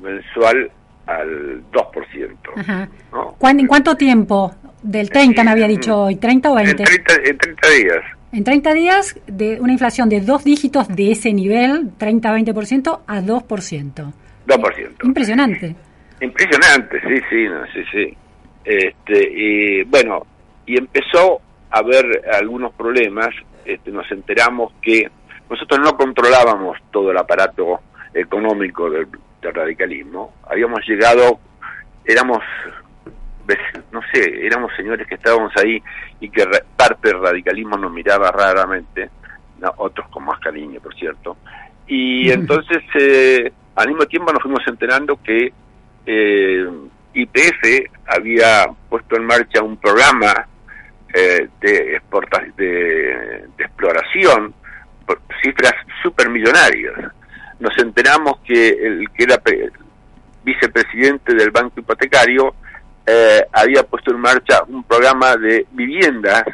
mensual 0.01 0.71
al 1.07 1.63
2%. 1.71 2.91
¿no? 3.13 3.37
¿En 3.49 3.67
cuánto 3.67 3.97
tiempo? 3.97 4.55
Del 4.83 5.11
30 5.11 5.45
me 5.45 5.51
había 5.51 5.69
dicho 5.69 6.03
hoy, 6.03 6.17
¿30 6.17 6.47
o 6.51 6.55
20? 6.55 6.71
En 6.71 6.77
30, 6.77 7.15
en 7.25 7.39
30 7.39 7.69
días. 7.71 8.05
En 8.33 8.45
30 8.45 8.75
días, 8.75 9.21
de 9.27 9.61
una 9.61 9.73
inflación 9.73 10.09
de 10.09 10.21
dos 10.21 10.45
dígitos 10.45 10.89
de 10.89 11.11
ese 11.11 11.33
nivel, 11.33 11.91
30-20%, 11.99 13.01
a 13.07 13.21
2%. 13.21 14.13
2%. 14.47 15.05
Impresionante. 15.05 15.75
Impresionante, 16.21 17.01
sí, 17.01 17.21
sí, 17.29 17.45
no, 17.49 17.67
sí, 17.73 17.81
sí. 17.93 18.17
Este, 18.65 19.31
y 19.33 19.83
bueno, 19.85 20.27
y 20.65 20.79
empezó 20.79 21.41
haber 21.71 22.23
algunos 22.33 22.73
problemas, 22.73 23.29
este, 23.65 23.91
nos 23.91 24.11
enteramos 24.11 24.73
que 24.83 25.09
nosotros 25.49 25.81
no 25.81 25.97
controlábamos 25.97 26.79
todo 26.91 27.11
el 27.11 27.19
aparato 27.19 27.81
económico 28.15 28.91
del, 28.91 29.07
radicalismo, 29.43 30.35
habíamos 30.49 30.87
llegado, 30.87 31.41
éramos, 32.05 32.41
no 33.91 34.01
sé, 34.13 34.47
éramos 34.47 34.71
señores 34.77 35.07
que 35.07 35.15
estábamos 35.15 35.51
ahí 35.57 35.83
y 36.21 36.29
que 36.29 36.45
parte 36.77 37.09
del 37.09 37.23
radicalismo 37.23 37.79
nos 37.79 37.91
miraba 37.91 38.31
raramente, 38.31 39.09
otros 39.79 40.09
con 40.09 40.25
más 40.25 40.39
cariño, 40.41 40.79
por 40.81 40.95
cierto, 40.95 41.39
y 41.87 42.31
entonces 42.33 42.83
eh, 43.01 43.51
al 43.77 43.89
mismo 43.89 44.05
tiempo 44.05 44.31
nos 44.31 44.43
fuimos 44.43 44.61
enterando 44.67 45.19
que 45.23 45.53
eh, 46.05 46.69
IPF 47.15 47.91
había 48.07 48.67
puesto 48.89 49.17
en 49.17 49.25
marcha 49.25 49.63
un 49.63 49.79
programa 49.79 50.47
eh, 51.13 51.49
de, 51.61 52.01
de, 52.57 53.45
de 53.57 53.65
exploración 53.65 54.55
por 55.07 55.21
cifras 55.43 55.75
supermillonarias. 56.03 56.95
Nos 57.59 57.77
enteramos 57.79 58.39
que 58.45 58.69
el 58.69 59.09
que 59.11 59.25
era 59.25 59.41
vicepresidente 60.45 61.35
del 61.35 61.51
Banco 61.51 61.81
Hipotecario 61.81 62.55
eh, 63.07 63.45
había 63.53 63.83
puesto 63.83 64.13
en 64.13 64.21
marcha 64.21 64.63
un 64.69 64.85
programa 64.85 65.37
de 65.37 65.67
viviendas 65.73 66.45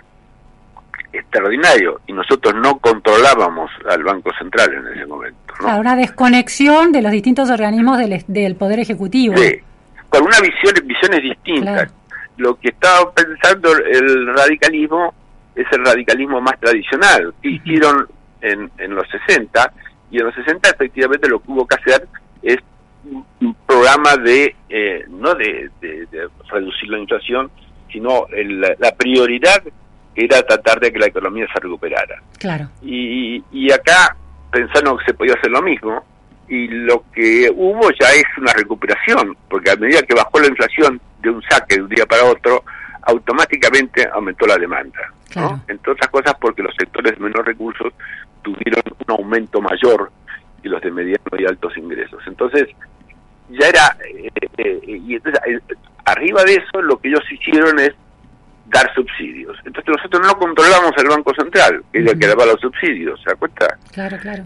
extraordinario 1.13 2.01
y 2.07 2.13
nosotros 2.13 2.55
no 2.55 2.79
controlábamos 2.79 3.71
al 3.89 4.03
Banco 4.03 4.31
Central 4.39 4.73
en 4.73 4.87
ese 4.95 5.07
momento. 5.07 5.39
¿no? 5.61 5.79
una 5.79 5.97
desconexión 5.97 6.93
de 6.93 7.03
los 7.03 7.13
distintos 7.13 7.51
organismos 7.51 7.99
del, 7.99 8.25
del 8.27 8.57
Poder 8.57 8.81
Ejecutivo. 8.81 9.37
Sí, 9.37 9.59
con 10.09 10.23
una 10.23 10.41
visión, 10.41 10.75
visiones 10.85 11.23
distintas. 11.23 11.93
Lo 12.37 12.57
que 12.57 12.69
estaba 12.69 13.13
pensando 13.13 13.73
el 13.73 14.27
radicalismo 14.35 15.15
es 15.55 15.67
el 15.73 15.85
radicalismo 15.85 16.41
más 16.41 16.59
tradicional, 16.61 17.35
que 17.43 17.51
hicieron 17.51 18.09
en, 18.41 18.71
en 18.79 18.95
los 18.95 19.09
60, 19.09 19.73
y 20.11 20.19
en 20.19 20.27
los 20.27 20.35
60 20.35 20.71
efectivamente 20.71 21.29
lo 21.29 21.41
que 21.41 21.51
hubo 21.51 21.67
que 21.67 21.77
hacer 21.77 22.07
es 22.43 22.59
un 23.41 23.55
programa 23.67 24.17
de, 24.17 24.55
eh, 24.69 25.05
no 25.09 25.35
de, 25.35 25.71
reducir 26.49 26.89
la 26.91 26.99
inflación, 26.99 27.51
sino 27.91 28.27
la 28.31 28.95
prioridad 28.97 29.63
era 30.15 30.43
tratar 30.43 30.81
de 30.81 30.93
que 30.93 30.99
la 30.99 31.07
economía 31.07 31.47
se 31.53 31.61
recuperara. 31.61 32.23
Claro. 32.39 32.69
Y, 32.83 33.43
y 33.53 33.73
acá 33.73 34.17
pensaron 34.51 34.99
que 34.99 35.05
se 35.05 35.15
podía 35.15 35.35
hacer 35.35 35.51
lo 35.51 35.63
mismo, 35.63 36.05
y 36.49 36.69
lo 36.69 37.05
que 37.13 37.51
hubo 37.55 37.91
ya 38.01 38.11
es 38.13 38.25
una 38.39 38.53
recuperación, 38.53 39.37
porque 39.49 39.71
a 39.71 39.77
medida 39.77 40.03
que 40.03 40.15
bajó 40.15 40.39
la 40.41 40.47
inflación 40.47 41.01
de 41.31 41.37
un 41.37 41.43
saque 41.43 41.77
de 41.77 41.83
un 41.83 41.89
día 41.89 42.07
para 42.07 42.25
otro, 42.25 42.65
automáticamente 43.03 44.09
aumentó 44.13 44.47
la 44.47 44.57
demanda. 44.57 45.01
Entre 45.69 45.93
otras 45.93 46.11
cosas 46.11 46.35
porque 46.41 46.63
los 46.63 46.75
sectores 46.77 47.13
de 47.13 47.21
menos 47.21 47.45
recursos 47.45 47.93
tuvieron 48.43 48.83
un 48.87 49.15
aumento 49.15 49.61
mayor 49.61 50.11
que 50.63 50.69
los 50.69 50.81
de 50.81 50.91
mediano 50.91 51.23
y 51.39 51.45
altos 51.45 51.77
ingresos. 51.77 52.23
Entonces, 52.27 52.69
ya 53.51 53.69
era, 53.69 53.97
eh, 54.09 54.31
eh, 54.57 54.81
y 54.85 55.15
entonces, 55.17 55.41
eh, 55.47 55.61
arriba 56.07 56.43
de 56.45 56.55
eso 56.55 56.81
lo 56.81 56.99
que 56.99 57.09
ellos 57.09 57.23
hicieron 57.31 57.79
es 57.81 57.93
dar 58.67 58.93
subsidios. 58.95 59.59
Entonces 59.67 59.95
nosotros 59.95 60.27
no 60.27 60.39
controlamos 60.39 60.93
el 60.97 61.09
Banco 61.09 61.35
Central, 61.35 61.85
que 61.93 61.99
es 61.99 62.07
el 62.07 62.19
que 62.19 62.27
daba 62.27 62.47
los 62.47 62.61
subsidios, 62.61 63.21
¿se 63.23 63.31
da 63.31 63.37
cuenta? 63.37 63.77
Claro, 63.93 64.17
claro 64.19 64.45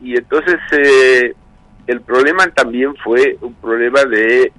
y 0.00 0.16
entonces 0.16 0.58
eh, 0.72 1.34
el 1.86 2.00
problema 2.00 2.46
también 2.48 2.94
fue 2.96 3.36
un 3.40 3.54
problema 3.54 4.04
de 4.04 4.52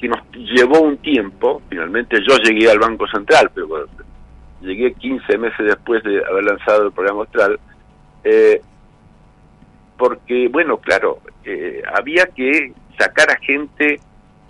que 0.00 0.08
nos 0.08 0.20
llevó 0.32 0.80
un 0.80 0.96
tiempo, 0.98 1.62
finalmente 1.68 2.16
yo 2.26 2.36
llegué 2.38 2.70
al 2.70 2.78
Banco 2.78 3.06
Central, 3.08 3.50
pero 3.54 3.86
llegué 4.60 4.94
15 4.94 5.38
meses 5.38 5.66
después 5.66 6.02
de 6.04 6.24
haber 6.24 6.44
lanzado 6.44 6.86
el 6.86 6.92
programa 6.92 7.20
Austral, 7.20 7.60
eh, 8.24 8.60
porque, 9.98 10.48
bueno, 10.48 10.78
claro, 10.78 11.18
había 11.94 12.26
que 12.26 12.72
sacar 12.98 13.30
a 13.30 13.38
gente 13.40 14.00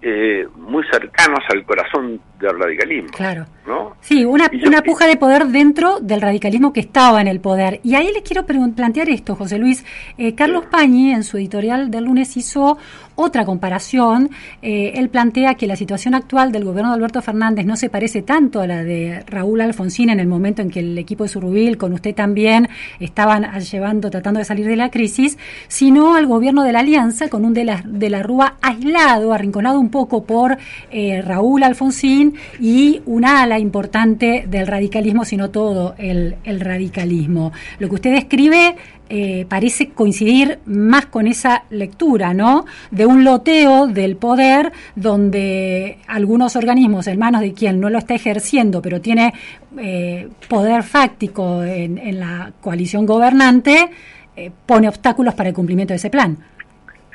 eh, 0.03 0.47
muy 0.57 0.83
cercanos 0.91 1.41
al 1.51 1.65
corazón 1.65 2.21
del 2.41 2.59
radicalismo. 2.59 3.11
Claro. 3.11 3.47
¿no? 3.67 3.97
Sí, 4.01 4.25
una, 4.25 4.51
una 4.67 4.83
puja 4.83 5.07
de 5.07 5.17
poder 5.17 5.47
dentro 5.47 6.01
del 6.01 6.21
radicalismo 6.21 6.73
que 6.73 6.81
estaba 6.81 7.21
en 7.21 7.29
el 7.29 7.41
poder. 7.41 7.81
Y 7.85 7.95
ahí 7.95 8.11
les 8.13 8.23
quiero 8.23 8.45
plantear 8.45 9.09
esto, 9.09 9.37
José 9.37 9.59
Luis. 9.59 9.85
Eh, 10.19 10.35
Carlos 10.35 10.65
Pañi, 10.67 11.13
en 11.13 11.23
su 11.23 11.37
editorial 11.37 11.91
del 11.91 12.05
lunes, 12.05 12.37
hizo 12.37 12.79
otra 13.15 13.45
comparación. 13.45 14.31
Eh, 14.63 14.93
él 14.97 15.09
plantea 15.11 15.55
que 15.55 15.67
la 15.67 15.77
situación 15.77 16.15
actual 16.15 16.53
del 16.53 16.65
gobierno 16.65 16.91
de 16.91 16.97
Alberto 16.97 17.21
Fernández 17.23 17.67
no 17.67 17.77
se 17.77 17.91
parece 17.91 18.23
tanto 18.23 18.61
a 18.61 18.67
la 18.67 18.83
de 18.83 19.23
Raúl 19.27 19.61
Alfonsín 19.61 20.11
en 20.11 20.21
el 20.21 20.27
momento 20.27 20.63
en 20.63 20.71
que 20.71 20.81
el 20.81 20.97
equipo 20.99 21.25
de 21.25 21.29
Surrubil, 21.29 21.77
con 21.77 21.93
usted 21.93 22.15
también, 22.15 22.69
estaban 22.99 23.45
llevando, 23.61 24.11
tratando 24.11 24.39
de 24.39 24.45
salir 24.45 24.67
de 24.67 24.77
la 24.77 24.91
crisis, 24.91 25.39
sino 25.69 26.15
al 26.17 26.27
gobierno 26.27 26.65
de 26.65 26.73
la 26.73 26.81
Alianza, 26.81 27.29
con 27.29 27.45
un 27.45 27.53
de 27.53 27.65
la, 27.65 27.83
de 27.85 28.11
la 28.11 28.23
Rúa 28.23 28.57
aislado, 28.63 29.33
arrinconado 29.33 29.79
un 29.79 29.91
poco 29.91 30.25
por 30.25 30.57
eh, 30.91 31.23
Raúl 31.23 31.63
Alfonsín 31.63 32.30
y 32.59 33.03
una 33.07 33.43
ala 33.43 33.59
importante 33.59 34.45
del 34.49 34.67
radicalismo, 34.67 35.25
sino 35.25 35.51
todo 35.51 35.95
el, 35.99 36.37
radicalismo. 36.45 37.53
Lo 37.79 37.89
que 37.89 37.95
usted 37.95 38.15
escribe 38.15 38.77
eh, 39.09 39.45
parece 39.49 39.91
coincidir 39.91 40.61
más 40.67 41.07
con 41.07 41.27
esa 41.27 41.65
lectura, 41.71 42.33
¿no? 42.33 42.65
De 42.91 43.07
un 43.07 43.25
loteo 43.25 43.89
del 43.89 44.17
poder 44.17 44.73
donde 44.95 45.99
algunos 46.07 46.55
organismos 46.55 47.07
en 47.09 47.19
manos 47.19 47.41
de 47.41 47.53
quien 47.53 47.81
no 47.81 47.91
lo 47.91 47.99
está 47.99 48.15
ejerciendo, 48.15 48.81
pero 48.81 49.01
tiene 49.01 49.35
eh, 49.79 50.29
poder 50.49 50.83
fáctico 50.83 51.63
en, 51.63 52.21
la 52.21 52.53
coalición 52.61 53.07
gobernante, 53.07 53.91
eh, 54.37 54.51
pone 54.67 54.89
obstáculos 54.89 55.35
para 55.35 55.49
el 55.49 55.55
cumplimiento 55.55 55.93
de 55.93 55.97
ese 55.97 56.11
plan. 56.11 56.37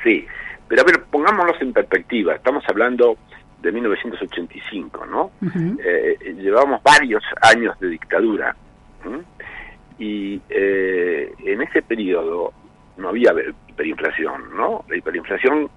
Sí, 0.02 0.24
pero 0.68 0.82
a 0.82 0.84
ver, 0.84 1.04
pongámonos 1.10 1.56
en 1.60 1.72
perspectiva. 1.72 2.34
Estamos 2.34 2.64
hablando 2.68 3.16
de 3.66 3.72
1985, 3.72 5.06
¿no? 5.06 5.30
llevamos 5.42 6.82
varios 6.82 7.22
años 7.42 7.78
de 7.80 7.88
dictadura 7.88 8.54
y 9.98 10.40
eh, 10.48 11.32
en 11.38 11.62
ese 11.62 11.82
periodo 11.82 12.52
no 12.96 13.08
había 13.08 13.32
hiperinflación, 13.68 14.56
¿no? 14.56 14.84
La 14.88 14.96
hiperinflación 14.96 15.70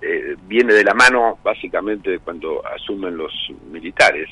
eh, 0.00 0.36
viene 0.46 0.74
de 0.74 0.84
la 0.84 0.94
mano 0.94 1.38
básicamente 1.42 2.10
de 2.10 2.18
cuando 2.18 2.62
asumen 2.66 3.16
los 3.16 3.32
militares. 3.70 4.28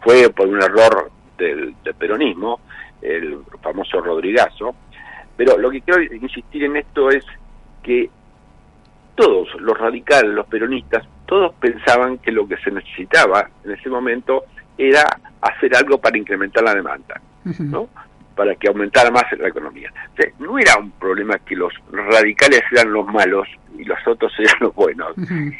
Fue 0.00 0.30
por 0.30 0.48
un 0.48 0.62
error 0.62 1.10
del, 1.38 1.74
peronismo, 1.98 2.60
el 3.00 3.38
famoso 3.62 4.00
Rodrigazo, 4.00 4.74
pero 5.36 5.56
lo 5.56 5.70
que 5.70 5.80
quiero 5.80 6.02
insistir 6.02 6.64
en 6.64 6.76
esto 6.76 7.10
es 7.10 7.24
que 7.82 8.10
todos 9.22 9.48
los 9.60 9.78
radicales, 9.78 10.32
los 10.32 10.46
peronistas, 10.46 11.06
todos 11.26 11.54
pensaban 11.60 12.18
que 12.18 12.32
lo 12.32 12.48
que 12.48 12.56
se 12.56 12.72
necesitaba 12.72 13.48
en 13.64 13.70
ese 13.70 13.88
momento 13.88 14.44
era 14.76 15.04
hacer 15.40 15.76
algo 15.76 15.98
para 15.98 16.18
incrementar 16.18 16.64
la 16.64 16.74
demanda. 16.74 17.20
¿no? 17.58 17.88
para 18.34 18.54
que 18.54 18.68
aumentara 18.68 19.10
más 19.10 19.24
la 19.38 19.48
economía. 19.48 19.92
no 20.38 20.58
era 20.58 20.78
un 20.78 20.90
problema 20.92 21.38
que 21.38 21.54
los 21.54 21.72
radicales 21.90 22.62
eran 22.72 22.90
los 22.90 23.06
malos 23.06 23.46
y 23.78 23.84
los 23.84 23.98
otros 24.06 24.32
eran 24.38 24.56
los 24.60 24.74
buenos. 24.74 25.12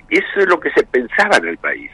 Eso 0.09 0.39
es 0.41 0.47
lo 0.47 0.59
que 0.59 0.71
se 0.71 0.83
pensaba 0.85 1.37
en 1.37 1.49
el 1.49 1.59
país. 1.59 1.91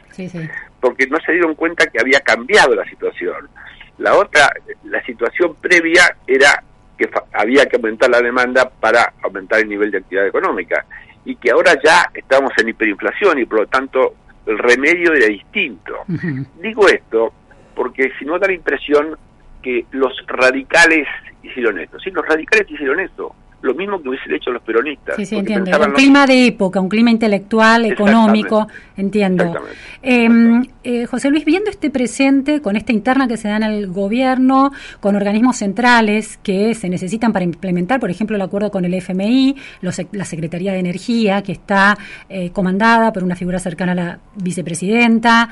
Porque 0.79 1.05
no 1.07 1.17
se 1.19 1.33
dieron 1.33 1.55
cuenta 1.55 1.87
que 1.87 1.99
había 1.99 2.21
cambiado 2.21 2.75
la 2.75 2.85
situación. 2.85 3.49
La 3.97 4.15
otra, 4.15 4.49
la 4.85 5.03
situación 5.03 5.55
previa 5.55 6.15
era 6.25 6.63
que 6.97 7.09
había 7.33 7.65
que 7.65 7.75
aumentar 7.75 8.09
la 8.09 8.21
demanda 8.21 8.69
para 8.69 9.13
aumentar 9.21 9.59
el 9.59 9.67
nivel 9.67 9.91
de 9.91 9.97
actividad 9.97 10.27
económica 10.27 10.85
y 11.25 11.35
que 11.35 11.51
ahora 11.51 11.73
ya 11.83 12.09
estamos 12.13 12.51
en 12.57 12.69
hiperinflación 12.69 13.39
y 13.39 13.45
por 13.45 13.59
lo 13.59 13.67
tanto 13.67 14.15
el 14.45 14.57
remedio 14.57 15.13
era 15.13 15.27
distinto. 15.27 15.93
Digo 16.61 16.87
esto 16.87 17.33
porque 17.75 18.11
si 18.19 18.25
no 18.25 18.37
da 18.39 18.47
la 18.47 18.53
impresión 18.53 19.17
que 19.61 19.85
los 19.91 20.13
radicales 20.27 21.07
hicieron 21.43 21.79
esto. 21.79 21.99
Sí, 21.99 22.11
los 22.11 22.25
radicales 22.25 22.69
hicieron 22.69 22.99
esto. 22.99 23.35
Lo 23.61 23.73
mismo 23.73 24.01
que 24.01 24.09
hubiesen 24.09 24.33
hecho 24.33 24.51
los 24.51 24.61
peronistas. 24.61 25.15
Sí, 25.15 25.25
sí, 25.25 25.35
entiendo. 25.35 25.71
Un 25.77 25.93
clima 25.93 26.25
de 26.25 26.47
época, 26.47 26.79
un 26.79 26.89
clima 26.89 27.11
intelectual, 27.11 27.85
económico, 27.85 28.67
entiendo. 28.95 29.53
Em, 30.01 30.65
eh, 30.83 31.05
José 31.05 31.29
Luis, 31.29 31.43
viendo 31.43 31.69
este 31.69 31.89
presente, 31.89 32.61
con 32.61 32.75
esta 32.75 32.93
interna 32.93 33.27
que 33.27 33.37
se 33.37 33.49
da 33.49 33.57
en 33.57 33.63
el 33.63 33.87
gobierno, 33.87 34.71
con 34.99 35.15
organismos 35.15 35.57
centrales 35.57 36.37
que 36.37 36.73
se 36.73 36.89
necesitan 36.89 37.33
para 37.33 37.43
implementar, 37.43 37.99
por 37.99 38.09
ejemplo, 38.09 38.35
el 38.35 38.41
acuerdo 38.41 38.71
con 38.71 38.85
el 38.85 38.93
FMI, 38.93 39.55
la 39.81 40.25
Secretaría 40.25 40.71
de 40.71 40.79
Energía, 40.79 41.41
que 41.41 41.51
está 41.51 41.97
eh, 42.29 42.51
comandada 42.51 43.11
por 43.11 43.23
una 43.23 43.35
figura 43.35 43.59
cercana 43.59 43.91
a 43.91 43.95
la 43.95 44.19
vicepresidenta, 44.35 45.49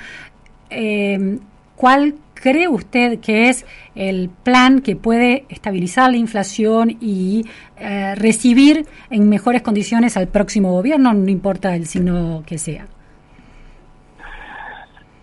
eh, 0.70 1.39
¿cuál 1.76 2.15
cree 2.39 2.67
usted 2.67 3.19
que 3.19 3.50
es 3.50 3.65
el 3.95 4.30
plan 4.43 4.82
que 4.82 4.95
puede 4.95 5.45
estabilizar 5.50 6.12
la 6.12 6.17
inflación 6.17 6.97
y 7.02 7.45
eh, 7.78 8.15
recibir 8.15 8.86
en 9.10 9.30
mejores 9.30 9.62
condiciones 9.62 10.17
al 10.17 10.28
próximo 10.28 10.71
gobierno, 10.71 11.13
no 11.13 11.30
importa 11.30 11.76
el 11.76 11.86
signo 11.86 12.43
que 12.45 12.58
sea? 12.58 12.88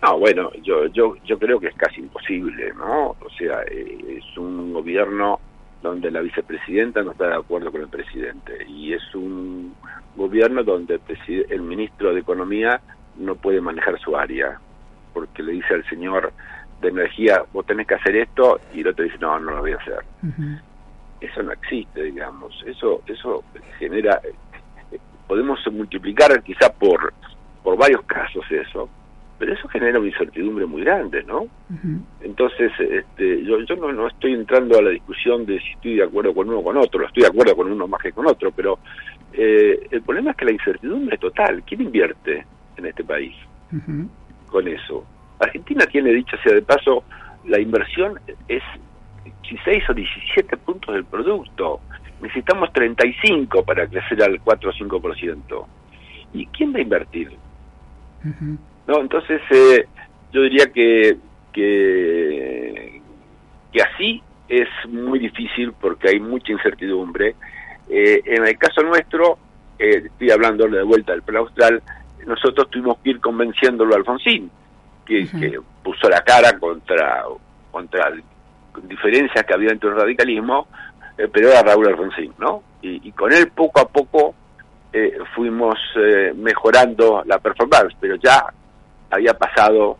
No, 0.01 0.19
bueno, 0.19 0.51
yo, 0.61 0.85
yo, 0.87 1.15
yo 1.25 1.39
creo 1.39 1.59
que 1.59 1.67
es 1.67 1.75
casi 1.75 1.99
imposible, 1.99 2.71
¿no? 2.75 3.09
O 3.09 3.29
sea, 3.37 3.63
eh, 3.63 4.19
es 4.19 4.37
un 4.37 4.71
gobierno 4.71 5.39
donde 5.81 6.11
la 6.11 6.21
vicepresidenta 6.21 7.01
no 7.03 7.11
está 7.11 7.27
de 7.27 7.35
acuerdo 7.35 7.71
con 7.71 7.81
el 7.81 7.87
presidente 7.87 8.65
y 8.67 8.93
es 8.93 9.15
un 9.15 9.75
gobierno 10.15 10.63
donde 10.63 10.99
el, 11.27 11.45
el 11.49 11.61
ministro 11.61 12.13
de 12.13 12.21
Economía 12.21 12.81
no 13.17 13.35
puede 13.35 13.61
manejar 13.61 13.99
su 13.99 14.15
área 14.15 14.59
porque 15.13 15.43
le 15.43 15.53
dice 15.53 15.73
al 15.73 15.89
señor 15.89 16.33
de 16.85 16.91
energía, 16.91 17.43
vos 17.51 17.65
tenés 17.65 17.87
que 17.87 17.95
hacer 17.95 18.15
esto, 18.15 18.59
y 18.73 18.81
el 18.81 18.87
otro 18.87 19.03
dice, 19.03 19.17
no, 19.19 19.39
no 19.39 19.51
lo 19.51 19.61
voy 19.61 19.73
a 19.73 19.77
hacer. 19.77 19.99
Eso 21.19 21.43
no 21.43 21.51
existe, 21.51 22.03
digamos. 22.03 22.63
Eso 22.65 23.01
eso 23.07 23.43
genera, 23.79 24.21
podemos 25.27 25.59
multiplicar 25.71 26.41
quizá 26.43 26.71
por, 26.71 27.13
por 27.63 27.77
varios 27.77 28.03
casos 28.03 28.43
eso, 28.49 28.89
pero 29.37 29.53
eso 29.53 29.67
genera 29.67 29.99
una 29.99 30.07
incertidumbre 30.07 30.65
muy 30.65 30.83
grande, 30.83 31.23
¿no? 31.23 31.47
Entonces, 32.21 32.71
este, 32.79 33.43
yo, 33.43 33.59
yo 33.61 33.75
no, 33.75 33.91
no 33.91 34.07
estoy 34.07 34.33
entrando 34.33 34.77
a 34.77 34.81
la 34.81 34.91
discusión 34.91 35.45
de 35.45 35.59
si 35.59 35.71
estoy 35.71 35.95
de 35.95 36.03
acuerdo 36.03 36.33
con 36.33 36.47
uno 36.47 36.59
o 36.59 36.63
con 36.63 36.77
otro, 36.77 37.05
estoy 37.05 37.23
de 37.23 37.29
acuerdo 37.29 37.55
con 37.55 37.71
uno 37.71 37.87
más 37.87 38.01
que 38.01 38.11
con 38.11 38.27
otro, 38.27 38.51
pero 38.51 38.79
eh, 39.33 39.87
el 39.91 40.01
problema 40.03 40.31
es 40.31 40.37
que 40.37 40.45
la 40.45 40.51
incertidumbre 40.51 41.15
es 41.15 41.21
total. 41.21 41.63
¿Quién 41.65 41.81
invierte 41.81 42.45
en 42.77 42.85
este 42.85 43.03
país 43.03 43.35
con 44.47 44.67
eso? 44.67 45.05
Argentina 45.39 45.85
tiene, 45.87 46.11
dicho 46.11 46.37
sea 46.43 46.53
de 46.53 46.61
paso, 46.61 47.03
la 47.45 47.59
inversión 47.59 48.19
es 48.47 48.63
16 49.49 49.89
o 49.89 49.93
17 49.93 50.57
puntos 50.57 50.93
del 50.93 51.05
producto. 51.05 51.81
Necesitamos 52.21 52.71
35 52.73 53.63
para 53.63 53.87
crecer 53.87 54.23
al 54.23 54.39
4 54.41 54.69
o 54.69 54.73
5%. 54.73 55.65
¿Y 56.33 56.45
quién 56.47 56.73
va 56.73 56.79
a 56.79 56.81
invertir? 56.81 57.31
no 58.87 59.01
Entonces, 59.01 59.41
eh, 59.51 59.85
yo 60.31 60.41
diría 60.41 60.71
que, 60.71 61.17
que, 61.53 63.01
que 63.71 63.81
así 63.81 64.23
es 64.47 64.67
muy 64.89 65.19
difícil 65.19 65.73
porque 65.73 66.09
hay 66.09 66.19
mucha 66.19 66.51
incertidumbre. 66.51 67.35
Eh, 67.89 68.21
en 68.25 68.47
el 68.47 68.57
caso 68.57 68.81
nuestro, 68.81 69.37
eh, 69.77 70.03
estoy 70.05 70.31
hablando 70.31 70.67
de 70.67 70.83
vuelta 70.83 71.11
del 71.11 71.21
plan 71.21 71.37
austral, 71.37 71.83
nosotros 72.25 72.69
tuvimos 72.71 72.97
que 72.99 73.11
ir 73.11 73.19
convenciéndolo 73.19 73.93
a 73.93 73.97
Alfonsín 73.97 74.49
que, 75.05 75.59
puso 75.83 76.09
la 76.09 76.21
cara 76.21 76.57
contra, 76.57 77.23
contra 77.71 78.11
diferencias 78.83 79.45
que 79.45 79.53
había 79.53 79.69
dentro 79.69 79.89
del 79.89 79.99
radicalismo, 79.99 80.67
eh, 81.17 81.27
pero 81.31 81.49
era 81.49 81.61
Raúl 81.61 81.87
Alfonsín, 81.87 82.33
¿no? 82.39 82.63
Y, 82.81 83.11
con 83.13 83.33
él 83.33 83.49
poco 83.49 83.79
a 83.79 83.87
poco 83.87 84.35
eh, 84.93 85.17
fuimos 85.33 85.75
eh, 85.95 86.33
mejorando 86.35 87.23
la 87.25 87.39
performance, 87.39 87.95
pero 87.99 88.15
ya 88.15 88.45
había 89.09 89.33
pasado 89.33 89.97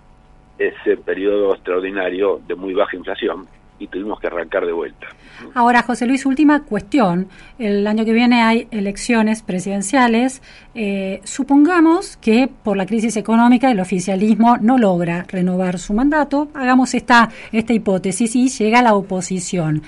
ese 0.57 0.97
periodo 0.97 1.55
extraordinario 1.55 2.41
de 2.47 2.53
muy 2.53 2.73
baja 2.73 2.95
inflación 2.95 3.47
y 3.79 3.87
tuvimos 3.87 4.19
que 4.19 4.27
arrancar 4.27 4.65
de 4.65 4.71
vuelta. 4.71 5.07
Ahora, 5.53 5.81
José 5.81 6.05
Luis, 6.05 6.25
última 6.25 6.63
cuestión. 6.63 7.27
El 7.59 7.85
año 7.87 8.05
que 8.05 8.13
viene 8.13 8.41
hay 8.41 8.67
elecciones 8.71 9.41
presidenciales. 9.41 10.41
Eh, 10.73 11.21
supongamos 11.23 12.17
que 12.17 12.47
por 12.47 12.77
la 12.77 12.85
crisis 12.85 13.17
económica 13.17 13.69
el 13.69 13.79
oficialismo 13.79 14.57
no 14.57 14.77
logra 14.77 15.25
renovar 15.27 15.79
su 15.79 15.93
mandato. 15.93 16.49
Hagamos 16.53 16.93
esta, 16.93 17.29
esta 17.51 17.73
hipótesis 17.73 18.35
y 18.35 18.49
llega 18.49 18.81
la 18.81 18.95
oposición. 18.95 19.83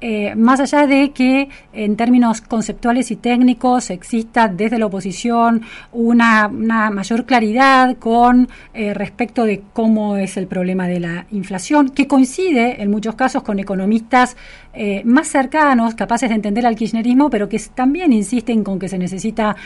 Eh, 0.00 0.34
más 0.36 0.60
allá 0.60 0.86
de 0.86 1.10
que 1.10 1.48
en 1.72 1.96
términos 1.96 2.40
conceptuales 2.40 3.10
y 3.10 3.16
técnicos 3.16 3.90
exista 3.90 4.46
desde 4.46 4.78
la 4.78 4.86
oposición 4.86 5.62
una, 5.92 6.48
mayor 6.48 7.24
claridad 7.24 7.96
con 7.96 8.48
eh, 8.74 8.94
respecto 8.94 9.44
de 9.44 9.62
cómo 9.72 10.16
es 10.16 10.36
el 10.36 10.46
problema 10.46 10.86
de 10.86 11.00
la 11.00 11.26
inflación, 11.32 11.88
que 11.88 12.06
coincide 12.06 12.80
en 12.80 12.90
muchos 12.90 13.16
casos 13.16 13.42
con 13.42 13.58
economistas 13.58 14.36
eh, 14.72 15.02
más 15.04 15.26
cercanos, 15.26 15.96
capaces 15.96 16.28
de 16.28 16.36
entender 16.36 16.64
al 16.64 16.76
kirchnerismo, 16.76 17.28
pero 17.28 17.48
que 17.48 17.60
también 17.74 18.12
insisten 18.12 18.62
con 18.62 18.78
que 18.78 18.88
se 18.88 18.98
necesita 18.98 19.56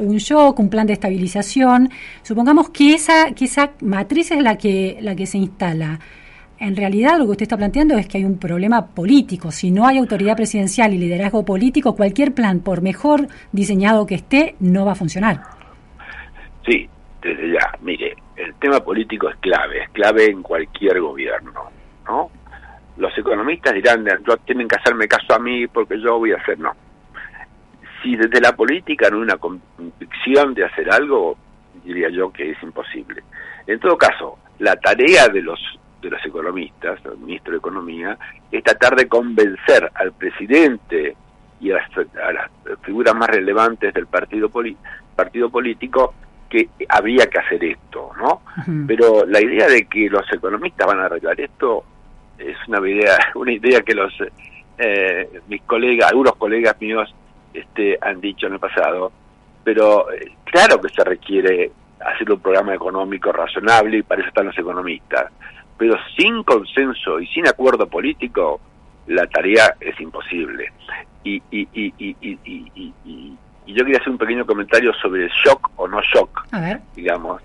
un 0.00 0.16
shock, 0.16 0.58
un 0.58 0.70
plan 0.70 0.86
de 0.86 0.94
estabilización. 0.94 1.90
Supongamos 2.22 2.70
que 2.70 2.94
esa, 2.94 3.32
que 3.32 3.44
esa 3.44 3.72
matriz 3.80 4.30
es 4.30 4.42
la 4.42 4.56
que, 4.56 4.96
la 5.02 5.14
que 5.14 5.26
se 5.26 5.38
instala 5.38 6.00
en 6.58 6.76
realidad 6.76 7.18
lo 7.18 7.26
que 7.26 7.32
usted 7.32 7.42
está 7.42 7.56
planteando 7.56 7.96
es 7.98 8.08
que 8.08 8.18
hay 8.18 8.24
un 8.24 8.38
problema 8.38 8.86
político. 8.86 9.50
Si 9.50 9.70
no 9.70 9.86
hay 9.86 9.98
autoridad 9.98 10.36
presidencial 10.36 10.94
y 10.94 10.98
liderazgo 10.98 11.44
político, 11.44 11.94
cualquier 11.94 12.32
plan, 12.32 12.60
por 12.60 12.82
mejor 12.82 13.28
diseñado 13.52 14.06
que 14.06 14.14
esté, 14.14 14.56
no 14.60 14.86
va 14.86 14.92
a 14.92 14.96
funcionar. 14.96 15.42
Sí, 16.66 16.88
desde 17.20 17.52
ya. 17.52 17.72
Mire, 17.82 18.16
el 18.36 18.54
tema 18.54 18.80
político 18.80 19.28
es 19.28 19.36
clave, 19.36 19.82
es 19.82 19.90
clave 19.90 20.30
en 20.30 20.42
cualquier 20.42 21.00
gobierno, 21.00 21.70
¿no? 22.06 22.30
Los 22.96 23.16
economistas 23.18 23.74
dirán, 23.74 24.06
yo 24.26 24.36
tienen 24.38 24.66
que 24.66 24.76
hacerme 24.76 25.06
caso 25.06 25.34
a 25.34 25.38
mí 25.38 25.66
porque 25.66 26.00
yo 26.00 26.18
voy 26.18 26.32
a 26.32 26.36
hacer 26.36 26.58
no. 26.58 26.72
Si 28.02 28.16
desde 28.16 28.40
la 28.40 28.56
política 28.56 29.10
no 29.10 29.16
hay 29.16 29.22
una 29.22 29.36
convicción 29.36 30.54
de 30.54 30.64
hacer 30.64 30.90
algo, 30.90 31.36
diría 31.84 32.08
yo 32.08 32.32
que 32.32 32.50
es 32.50 32.62
imposible. 32.62 33.22
En 33.66 33.78
todo 33.78 33.98
caso, 33.98 34.38
la 34.58 34.76
tarea 34.76 35.28
de 35.28 35.42
los 35.42 35.58
de 36.00 36.10
los 36.10 36.24
economistas, 36.24 36.98
el 37.04 37.18
ministro 37.18 37.52
de 37.52 37.58
Economía, 37.58 38.18
es 38.50 38.62
tratar 38.62 38.96
de 38.96 39.08
convencer 39.08 39.90
al 39.94 40.12
presidente 40.12 41.16
y 41.60 41.70
a 41.70 41.76
las, 41.76 42.50
figuras 42.82 43.14
más 43.14 43.28
relevantes 43.28 43.92
del 43.94 44.06
partido, 44.06 44.50
partido 45.14 45.50
político 45.50 46.14
que 46.48 46.68
habría 46.88 47.26
que 47.26 47.38
hacer 47.38 47.64
esto, 47.64 48.10
¿no? 48.18 48.42
Pero 48.86 49.26
la 49.26 49.40
idea 49.40 49.66
de 49.66 49.86
que 49.86 50.08
los 50.08 50.30
economistas 50.32 50.86
van 50.86 51.00
a 51.00 51.06
arreglar 51.06 51.40
esto 51.40 51.84
es 52.38 52.56
una 52.68 52.88
idea, 52.88 53.16
una 53.34 53.52
idea 53.52 53.80
que 53.80 53.94
los 53.94 54.12
eh, 54.78 55.40
mis 55.48 55.62
colegas, 55.62 56.10
algunos 56.10 56.36
colegas 56.36 56.80
míos, 56.80 57.12
este, 57.52 57.98
han 58.00 58.20
dicho 58.20 58.46
en 58.46 58.54
el 58.54 58.58
pasado. 58.60 59.10
Pero 59.64 60.12
eh, 60.12 60.32
claro 60.44 60.80
que 60.80 60.88
se 60.90 61.02
requiere 61.02 61.72
hacer 62.00 62.30
un 62.30 62.40
programa 62.40 62.74
económico 62.74 63.32
razonable 63.32 63.98
y 63.98 64.02
para 64.02 64.20
eso 64.20 64.28
están 64.28 64.46
los 64.46 64.58
economistas 64.58 65.32
pero 65.78 65.96
sin 66.16 66.42
consenso 66.42 67.20
y 67.20 67.26
sin 67.28 67.46
acuerdo 67.46 67.86
político, 67.86 68.60
la 69.06 69.26
tarea 69.26 69.74
es 69.80 69.98
imposible. 70.00 70.72
Y, 71.22 71.42
y, 71.50 71.68
y, 71.72 71.92
y, 72.00 73.36
y 73.66 73.74
yo 73.74 73.84
quería 73.84 73.98
hacer 73.98 74.10
un 74.10 74.18
pequeño 74.18 74.46
comentario 74.46 74.94
sobre 74.94 75.24
el 75.24 75.30
shock 75.44 75.70
o 75.76 75.88
no 75.88 76.00
shock, 76.00 76.46
digamos. 76.94 77.42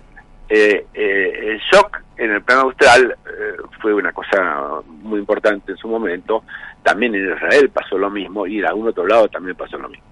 Eh, 0.48 0.86
eh, 0.94 1.38
el 1.42 1.58
shock 1.58 2.00
en 2.16 2.30
el 2.30 2.42
plan 2.42 2.58
austral 2.58 3.16
eh, 3.26 3.56
fue 3.80 3.92
una 3.92 4.12
cosa 4.12 4.82
muy 4.86 5.18
importante 5.18 5.72
en 5.72 5.78
su 5.78 5.88
momento. 5.88 6.44
También 6.82 7.14
en 7.14 7.32
Israel 7.32 7.70
pasó 7.70 7.98
lo 7.98 8.08
mismo 8.08 8.46
y 8.46 8.60
en 8.60 8.66
algún 8.66 8.88
otro 8.88 9.06
lado 9.06 9.28
también 9.28 9.56
pasó 9.56 9.78
lo 9.78 9.88
mismo. 9.88 10.06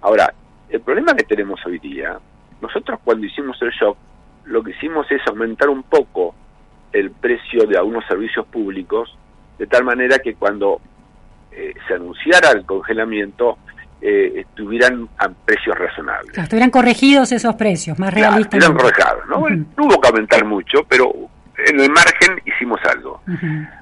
Ahora, 0.00 0.32
el 0.68 0.80
problema 0.80 1.14
que 1.14 1.24
tenemos 1.24 1.64
hoy 1.66 1.78
día, 1.80 2.16
nosotros 2.60 3.00
cuando 3.02 3.26
hicimos 3.26 3.60
el 3.62 3.70
shock, 3.70 3.96
lo 4.44 4.62
que 4.62 4.70
hicimos 4.70 5.10
es 5.10 5.20
aumentar 5.26 5.68
un 5.68 5.82
poco 5.82 6.34
el 6.92 7.10
precio 7.10 7.66
de 7.66 7.76
algunos 7.76 8.04
servicios 8.06 8.46
públicos, 8.46 9.16
de 9.58 9.66
tal 9.66 9.84
manera 9.84 10.18
que 10.18 10.34
cuando 10.34 10.80
eh, 11.50 11.74
se 11.86 11.94
anunciara 11.94 12.50
el 12.52 12.64
congelamiento 12.64 13.58
eh, 14.00 14.32
estuvieran 14.36 15.08
a 15.18 15.28
precios 15.28 15.76
razonables. 15.76 16.38
estuvieran 16.38 16.70
corregidos 16.70 17.32
esos 17.32 17.56
precios, 17.56 17.98
más 17.98 18.14
realistas. 18.14 18.54
estuvieran 18.54 18.76
corregidos, 18.76 19.28
¿no? 19.28 19.48
No 19.76 19.84
hubo 19.86 20.00
que 20.00 20.08
aumentar 20.08 20.44
mucho, 20.44 20.84
pero 20.88 21.12
en 21.66 21.80
el 21.80 21.90
margen 21.90 22.40
hicimos 22.44 22.80
algo. 22.84 23.20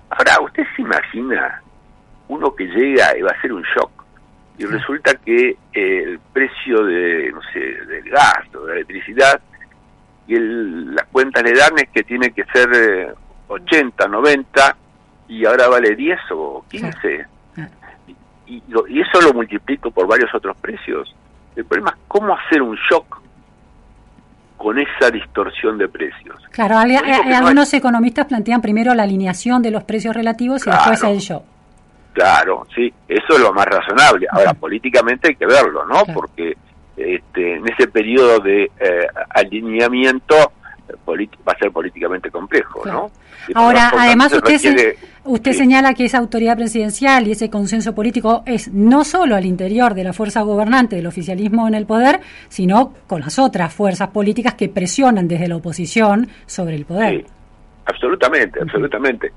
Ahora, 0.08 0.40
¿usted 0.40 0.64
se 0.74 0.82
imagina 0.82 1.60
uno 2.28 2.54
que 2.54 2.64
llega 2.64 3.16
y 3.18 3.22
va 3.22 3.30
a 3.30 3.40
ser 3.42 3.52
un 3.52 3.62
shock? 3.62 3.90
Y 4.58 4.64
resulta 4.64 5.14
que 5.16 5.50
eh, 5.50 5.56
el 5.74 6.18
precio 6.32 6.82
de, 6.84 7.30
no 7.32 7.42
sé, 7.52 7.60
del 7.60 8.08
gas 8.08 8.42
o 8.54 8.60
de 8.62 8.68
la 8.68 8.74
electricidad 8.76 9.40
y 10.26 10.34
el, 10.34 10.94
las 10.94 11.06
cuentas 11.06 11.42
le 11.42 11.52
dan 11.52 11.78
es 11.78 11.88
que 11.90 12.02
tiene 12.02 12.30
que 12.30 12.44
ser 12.44 13.14
80, 13.48 14.04
eh, 14.04 14.08
90 14.08 14.76
y 15.28 15.44
ahora 15.44 15.68
vale 15.68 15.94
10 15.94 16.18
o 16.32 16.64
15. 16.68 17.26
y, 18.46 18.62
y 18.88 19.00
eso 19.00 19.20
lo 19.20 19.32
multiplico 19.34 19.90
por 19.90 20.06
varios 20.06 20.34
otros 20.34 20.56
precios. 20.58 21.14
El 21.54 21.64
problema 21.64 21.90
es 21.90 21.96
cómo 22.08 22.36
hacer 22.36 22.62
un 22.62 22.76
shock 22.76 23.20
con 24.56 24.78
esa 24.78 25.10
distorsión 25.10 25.78
de 25.78 25.88
precios. 25.88 26.36
Claro, 26.50 26.78
algunos 26.78 27.72
economistas 27.74 28.26
plantean 28.26 28.60
primero 28.62 28.94
la 28.94 29.02
alineación 29.02 29.62
de 29.62 29.70
los 29.70 29.84
precios 29.84 30.14
relativos 30.14 30.66
y 30.66 30.70
después 30.70 31.02
el 31.04 31.18
shock. 31.18 31.44
Claro, 32.12 32.66
sí, 32.74 32.92
eso 33.06 33.34
es 33.34 33.40
lo 33.40 33.52
más 33.52 33.66
razonable. 33.66 34.26
Ahora, 34.30 34.54
políticamente 34.54 35.28
hay 35.28 35.36
que 35.36 35.46
verlo, 35.46 35.84
¿no? 35.84 36.02
Porque 36.14 36.56
este, 36.96 37.56
en 37.56 37.68
ese 37.68 37.88
periodo 37.88 38.40
de 38.40 38.64
eh, 38.64 39.06
alineamiento 39.30 40.52
va 41.08 41.52
a 41.52 41.58
ser 41.58 41.70
políticamente 41.72 42.30
complejo, 42.30 42.84
¿no? 42.84 43.10
Ahora, 43.54 43.92
además 43.96 44.32
usted, 44.32 44.96
usted 45.24 45.52
señala 45.52 45.94
que 45.94 46.04
esa 46.04 46.18
autoridad 46.18 46.56
presidencial 46.56 47.26
y 47.26 47.32
ese 47.32 47.50
consenso 47.50 47.94
político 47.94 48.42
es 48.46 48.72
no 48.72 49.04
solo 49.04 49.36
al 49.36 49.46
interior 49.46 49.94
de 49.94 50.04
la 50.04 50.12
fuerza 50.12 50.42
gobernante 50.42 50.96
del 50.96 51.06
oficialismo 51.06 51.68
en 51.68 51.74
el 51.74 51.86
poder, 51.86 52.20
sino 52.48 52.92
con 53.06 53.20
las 53.20 53.38
otras 53.38 53.72
fuerzas 53.72 54.08
políticas 54.08 54.54
que 54.54 54.68
presionan 54.68 55.28
desde 55.28 55.48
la 55.48 55.56
oposición 55.56 56.28
sobre 56.46 56.76
el 56.76 56.84
poder. 56.84 57.20
Sí, 57.20 57.26
absolutamente, 57.86 58.60
absolutamente. 58.60 59.32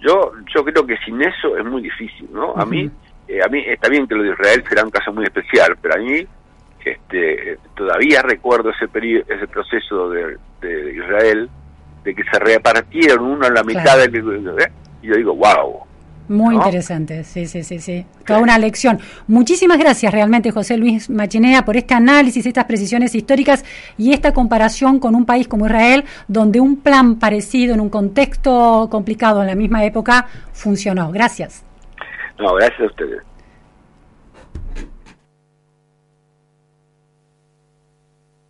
Yo 0.00 0.32
yo 0.54 0.64
creo 0.64 0.86
que 0.86 0.96
sin 1.04 1.20
eso 1.22 1.56
es 1.56 1.64
muy 1.64 1.82
difícil, 1.82 2.28
¿no? 2.32 2.54
A 2.56 2.64
mí 2.64 2.90
eh, 3.28 3.40
a 3.44 3.48
mí 3.48 3.62
está 3.66 3.88
bien 3.88 4.06
que 4.06 4.14
lo 4.14 4.22
de 4.22 4.30
Israel 4.30 4.64
será 4.68 4.84
un 4.84 4.90
caso 4.90 5.12
muy 5.12 5.24
especial, 5.24 5.76
pero 5.80 5.94
a 5.94 5.98
mí 5.98 6.26
este, 6.84 7.58
todavía 7.76 8.22
recuerdo 8.22 8.70
ese 8.70 8.86
ese 9.28 9.46
proceso 9.48 10.10
de, 10.10 10.36
Israel, 10.94 11.48
de 12.04 12.14
que 12.14 12.22
se 12.24 12.38
repartieron 12.38 13.24
uno 13.24 13.46
en 13.46 13.54
la 13.54 13.62
mitad 13.62 13.98
del... 13.98 14.14
¿eh? 14.14 14.72
Y 15.02 15.08
yo 15.08 15.14
digo, 15.16 15.34
wow. 15.34 15.80
Muy 16.30 16.54
interesante, 16.54 17.24
sí, 17.24 17.46
sí, 17.46 17.64
sí, 17.64 17.80
sí. 17.80 18.06
Toda 18.24 18.38
una 18.38 18.56
lección. 18.56 19.00
Muchísimas 19.26 19.78
gracias 19.78 20.12
realmente, 20.12 20.52
José 20.52 20.76
Luis 20.76 21.10
Machinea, 21.10 21.64
por 21.64 21.76
este 21.76 21.94
análisis, 21.94 22.46
estas 22.46 22.66
precisiones 22.66 23.16
históricas 23.16 23.64
y 23.98 24.12
esta 24.12 24.32
comparación 24.32 25.00
con 25.00 25.16
un 25.16 25.26
país 25.26 25.48
como 25.48 25.66
Israel, 25.66 26.04
donde 26.28 26.60
un 26.60 26.76
plan 26.76 27.18
parecido 27.18 27.74
en 27.74 27.80
un 27.80 27.90
contexto 27.90 28.86
complicado 28.92 29.40
en 29.40 29.48
la 29.48 29.56
misma 29.56 29.84
época 29.84 30.28
funcionó. 30.52 31.10
Gracias. 31.10 31.64
No, 32.38 32.54
gracias 32.54 32.80
a 32.80 32.86
ustedes. 32.86 33.22